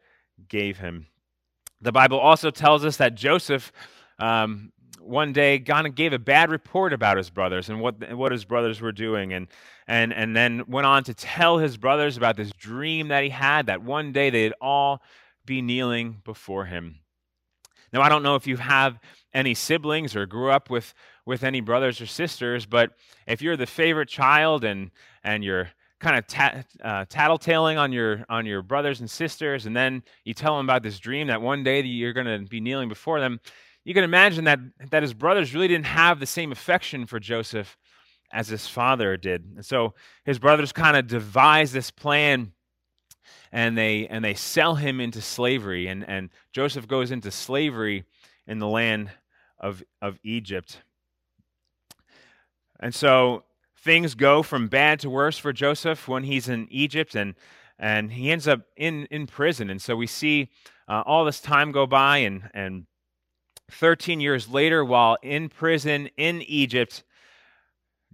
gave 0.48 0.78
him. 0.78 1.06
The 1.80 1.92
Bible 1.92 2.18
also 2.18 2.50
tells 2.50 2.84
us 2.84 2.98
that 2.98 3.14
Joseph 3.14 3.72
um, 4.18 4.72
one 5.08 5.32
day 5.32 5.58
God 5.58 5.94
gave 5.94 6.12
a 6.12 6.18
bad 6.18 6.50
report 6.50 6.92
about 6.92 7.16
his 7.16 7.30
brothers 7.30 7.68
and 7.68 7.80
what 7.80 8.14
what 8.14 8.32
his 8.32 8.44
brothers 8.44 8.80
were 8.80 8.92
doing, 8.92 9.32
and 9.32 9.48
and 9.86 10.12
and 10.12 10.36
then 10.36 10.64
went 10.68 10.86
on 10.86 11.04
to 11.04 11.14
tell 11.14 11.58
his 11.58 11.76
brothers 11.76 12.16
about 12.16 12.36
this 12.36 12.52
dream 12.52 13.08
that 13.08 13.24
he 13.24 13.30
had 13.30 13.66
that 13.66 13.82
one 13.82 14.12
day 14.12 14.30
they'd 14.30 14.54
all 14.60 15.02
be 15.46 15.62
kneeling 15.62 16.20
before 16.24 16.66
him. 16.66 17.00
Now 17.92 18.02
I 18.02 18.08
don't 18.08 18.22
know 18.22 18.34
if 18.34 18.46
you 18.46 18.58
have 18.58 18.98
any 19.32 19.54
siblings 19.54 20.14
or 20.14 20.26
grew 20.26 20.50
up 20.50 20.70
with 20.70 20.94
with 21.24 21.42
any 21.42 21.60
brothers 21.60 22.00
or 22.00 22.06
sisters, 22.06 22.66
but 22.66 22.90
if 23.26 23.42
you're 23.42 23.56
the 23.56 23.66
favorite 23.66 24.08
child 24.08 24.64
and 24.64 24.90
and 25.24 25.42
you're 25.42 25.70
kind 26.00 26.16
of 26.16 26.26
tat, 26.26 26.66
uh, 26.82 27.04
tattletaling 27.06 27.78
on 27.78 27.92
your 27.92 28.24
on 28.28 28.46
your 28.46 28.62
brothers 28.62 29.00
and 29.00 29.10
sisters, 29.10 29.66
and 29.66 29.76
then 29.76 30.02
you 30.24 30.34
tell 30.34 30.56
them 30.56 30.66
about 30.66 30.82
this 30.82 30.98
dream 30.98 31.26
that 31.26 31.42
one 31.42 31.62
day 31.62 31.82
you're 31.82 32.12
going 32.12 32.26
to 32.26 32.48
be 32.48 32.60
kneeling 32.60 32.88
before 32.88 33.20
them, 33.20 33.40
you 33.88 33.94
can 33.94 34.04
imagine 34.04 34.44
that 34.44 34.60
that 34.90 35.02
his 35.02 35.14
brothers 35.14 35.54
really 35.54 35.66
didn't 35.66 35.86
have 35.86 36.20
the 36.20 36.26
same 36.26 36.52
affection 36.52 37.06
for 37.06 37.18
Joseph 37.18 37.78
as 38.30 38.48
his 38.48 38.66
father 38.66 39.16
did, 39.16 39.50
and 39.56 39.64
so 39.64 39.94
his 40.24 40.38
brothers 40.38 40.72
kind 40.72 40.94
of 40.94 41.06
devise 41.06 41.72
this 41.72 41.90
plan. 41.90 42.52
And 43.50 43.78
they 43.78 44.06
and 44.06 44.22
they 44.22 44.34
sell 44.34 44.74
him 44.74 45.00
into 45.00 45.22
slavery, 45.22 45.86
and, 45.86 46.06
and 46.06 46.28
Joseph 46.52 46.86
goes 46.86 47.10
into 47.10 47.30
slavery 47.30 48.04
in 48.46 48.58
the 48.58 48.68
land 48.68 49.10
of, 49.58 49.82
of 50.02 50.18
Egypt. 50.22 50.82
And 52.78 52.94
so 52.94 53.44
things 53.78 54.14
go 54.14 54.42
from 54.42 54.68
bad 54.68 55.00
to 55.00 55.08
worse 55.08 55.38
for 55.38 55.54
Joseph 55.54 56.06
when 56.06 56.24
he's 56.24 56.46
in 56.46 56.68
Egypt 56.70 57.14
and 57.14 57.34
and 57.78 58.12
he 58.12 58.30
ends 58.30 58.46
up 58.46 58.60
in, 58.76 59.06
in 59.10 59.26
prison. 59.26 59.70
And 59.70 59.80
so 59.80 59.96
we 59.96 60.06
see 60.06 60.50
uh, 60.88 61.04
all 61.06 61.24
this 61.24 61.40
time 61.40 61.72
go 61.72 61.86
by, 61.86 62.18
and, 62.18 62.50
and 62.52 62.86
13 63.70 64.20
years 64.20 64.48
later, 64.48 64.84
while 64.84 65.16
in 65.22 65.48
prison 65.48 66.08
in 66.16 66.42
Egypt, 66.42 67.04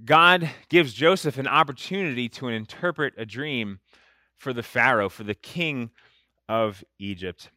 God 0.05 0.51
gives 0.69 0.93
Joseph 0.93 1.39
an 1.39 1.47
opportunity 1.47 2.29
to 2.31 2.49
interpret 2.49 3.15
a 3.17 3.25
dream 3.25 3.79
for 4.37 4.53
the 4.53 4.63
Pharaoh, 4.63 5.09
for 5.09 5.23
the 5.23 5.35
king 5.35 5.91
of 6.49 6.83
Egypt. 6.99 7.51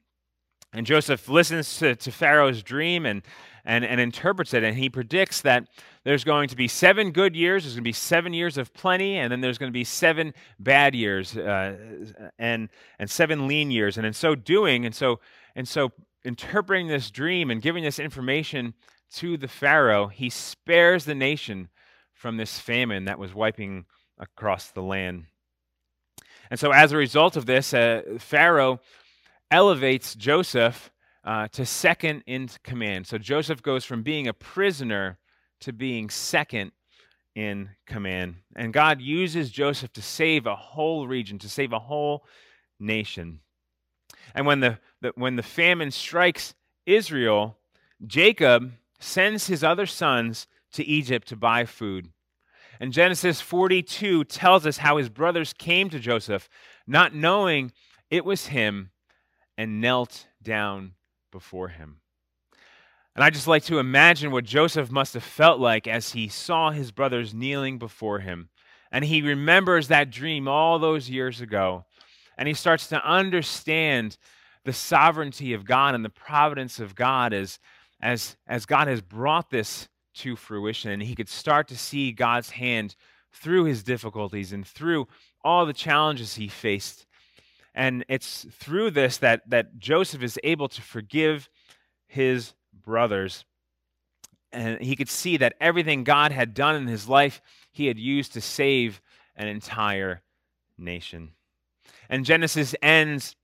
And 0.73 0.85
Joseph 0.85 1.27
listens 1.27 1.79
to, 1.79 1.95
to 1.95 2.11
Pharaoh's 2.11 2.61
dream 2.61 3.05
and, 3.05 3.23
and, 3.65 3.83
and 3.83 3.99
interprets 3.99 4.53
it, 4.53 4.63
and 4.63 4.77
he 4.77 4.89
predicts 4.89 5.41
that 5.41 5.67
there's 6.03 6.23
going 6.23 6.49
to 6.49 6.55
be 6.55 6.67
seven 6.67 7.11
good 7.11 7.35
years, 7.35 7.63
there's 7.63 7.73
going 7.73 7.83
to 7.83 7.89
be 7.89 7.93
seven 7.93 8.33
years 8.33 8.57
of 8.57 8.73
plenty, 8.73 9.17
and 9.17 9.31
then 9.31 9.41
there's 9.41 9.57
going 9.57 9.71
to 9.71 9.73
be 9.73 9.83
seven 9.83 10.33
bad 10.59 10.93
years, 10.93 11.35
uh, 11.35 11.75
and, 12.37 12.69
and 12.99 13.09
seven 13.09 13.47
lean 13.47 13.71
years. 13.71 13.97
And 13.97 14.05
in 14.05 14.13
so 14.13 14.35
doing, 14.35 14.85
and 14.85 14.93
so, 14.93 15.19
and 15.55 15.67
so 15.67 15.91
interpreting 16.27 16.87
this 16.87 17.09
dream 17.09 17.49
and 17.49 17.61
giving 17.61 17.83
this 17.83 17.99
information 17.99 18.73
to 19.13 19.37
the 19.37 19.47
Pharaoh, 19.47 20.07
he 20.07 20.29
spares 20.29 21.05
the 21.05 21.15
nation 21.15 21.69
from 22.13 22.37
this 22.37 22.59
famine 22.59 23.05
that 23.05 23.17
was 23.17 23.33
wiping 23.33 23.85
across 24.19 24.69
the 24.71 24.81
land. 24.81 25.25
And 26.51 26.59
so, 26.59 26.71
as 26.71 26.91
a 26.91 26.97
result 26.97 27.35
of 27.35 27.45
this, 27.45 27.73
uh, 27.73 28.01
Pharaoh 28.19 28.79
elevates 29.49 30.15
Joseph 30.15 30.91
uh, 31.23 31.47
to 31.49 31.65
second 31.65 32.23
in 32.25 32.49
command. 32.63 33.07
So 33.07 33.17
Joseph 33.17 33.61
goes 33.61 33.85
from 33.85 34.03
being 34.03 34.27
a 34.27 34.33
prisoner 34.33 35.17
to 35.61 35.73
being 35.73 36.09
second 36.09 36.71
in 37.35 37.69
command. 37.85 38.35
And 38.55 38.73
God 38.73 39.01
uses 39.01 39.51
Joseph 39.51 39.93
to 39.93 40.01
save 40.01 40.45
a 40.45 40.55
whole 40.55 41.07
region, 41.07 41.37
to 41.39 41.49
save 41.49 41.73
a 41.73 41.79
whole 41.79 42.25
nation. 42.79 43.41
And 44.35 44.45
when 44.45 44.59
the, 44.59 44.79
the 45.01 45.11
when 45.15 45.35
the 45.35 45.43
famine 45.43 45.91
strikes 45.91 46.53
Israel, 46.85 47.57
Jacob 48.05 48.73
sends 48.99 49.47
his 49.47 49.63
other 49.63 49.85
sons 49.85 50.47
to 50.73 50.83
Egypt 50.85 51.27
to 51.29 51.35
buy 51.35 51.65
food. 51.65 52.09
And 52.79 52.93
Genesis 52.93 53.41
42 53.41 54.23
tells 54.25 54.65
us 54.65 54.77
how 54.77 54.97
his 54.97 55.09
brothers 55.09 55.53
came 55.53 55.89
to 55.89 55.99
Joseph, 55.99 56.47
not 56.85 57.15
knowing 57.15 57.71
it 58.09 58.23
was 58.23 58.47
him 58.47 58.91
and 59.57 59.81
knelt 59.81 60.27
down 60.43 60.93
before 61.31 61.69
him. 61.69 62.01
And 63.15 63.23
I 63.23 63.31
just 63.31 63.47
like 63.47 63.63
to 63.63 63.79
imagine 63.79 64.31
what 64.31 64.45
Joseph 64.45 64.91
must 64.91 65.15
have 65.15 65.23
felt 65.23 65.59
like 65.59 65.87
as 65.87 66.11
he 66.11 66.27
saw 66.27 66.69
his 66.69 66.91
brothers 66.91 67.33
kneeling 67.33 67.79
before 67.79 68.19
him. 68.19 68.49
And 68.91 69.03
he 69.03 69.23
remembers 69.23 69.87
that 69.87 70.11
dream 70.11 70.47
all 70.47 70.77
those 70.77 71.09
years 71.09 71.41
ago. 71.41 71.85
And 72.37 72.47
he 72.47 72.53
starts 72.53 72.87
to 72.87 73.03
understand 73.03 74.17
the 74.63 74.73
sovereignty 74.73 75.53
of 75.53 75.65
God 75.65 75.95
and 75.95 76.03
the 76.03 76.09
providence 76.09 76.79
of 76.79 76.95
God 76.95 77.33
as, 77.33 77.59
as, 78.01 78.35
as 78.47 78.65
God 78.65 78.87
has 78.87 79.01
brought 79.01 79.49
this 79.49 79.87
to 80.15 80.35
fruition. 80.35 80.91
And 80.91 81.01
he 81.01 81.15
could 81.15 81.29
start 81.29 81.67
to 81.69 81.77
see 81.77 82.11
God's 82.11 82.51
hand 82.51 82.95
through 83.31 83.65
his 83.65 83.83
difficulties 83.83 84.53
and 84.53 84.65
through 84.65 85.07
all 85.43 85.65
the 85.65 85.73
challenges 85.73 86.35
he 86.35 86.47
faced 86.47 87.07
and 87.77 88.03
it's 88.09 88.47
through 88.49 88.89
this 88.89 89.17
that, 89.17 89.47
that 89.51 89.77
Joseph 89.77 90.23
is 90.23 90.39
able 90.43 90.67
to 90.67 90.81
forgive 90.81 91.47
his 92.07 92.55
brothers. 92.73 93.45
And 94.51 94.81
he 94.81 94.95
could 94.95 95.09
see 95.09 95.37
that 95.37 95.53
everything 95.61 96.03
God 96.03 96.31
had 96.31 96.55
done 96.55 96.75
in 96.75 96.87
his 96.87 97.07
life, 97.07 97.39
he 97.71 97.85
had 97.85 97.99
used 97.99 98.33
to 98.33 98.41
save 98.41 98.99
an 99.35 99.47
entire 99.47 100.23
nation. 100.75 101.33
And 102.09 102.25
Genesis 102.25 102.75
ends 102.81 103.35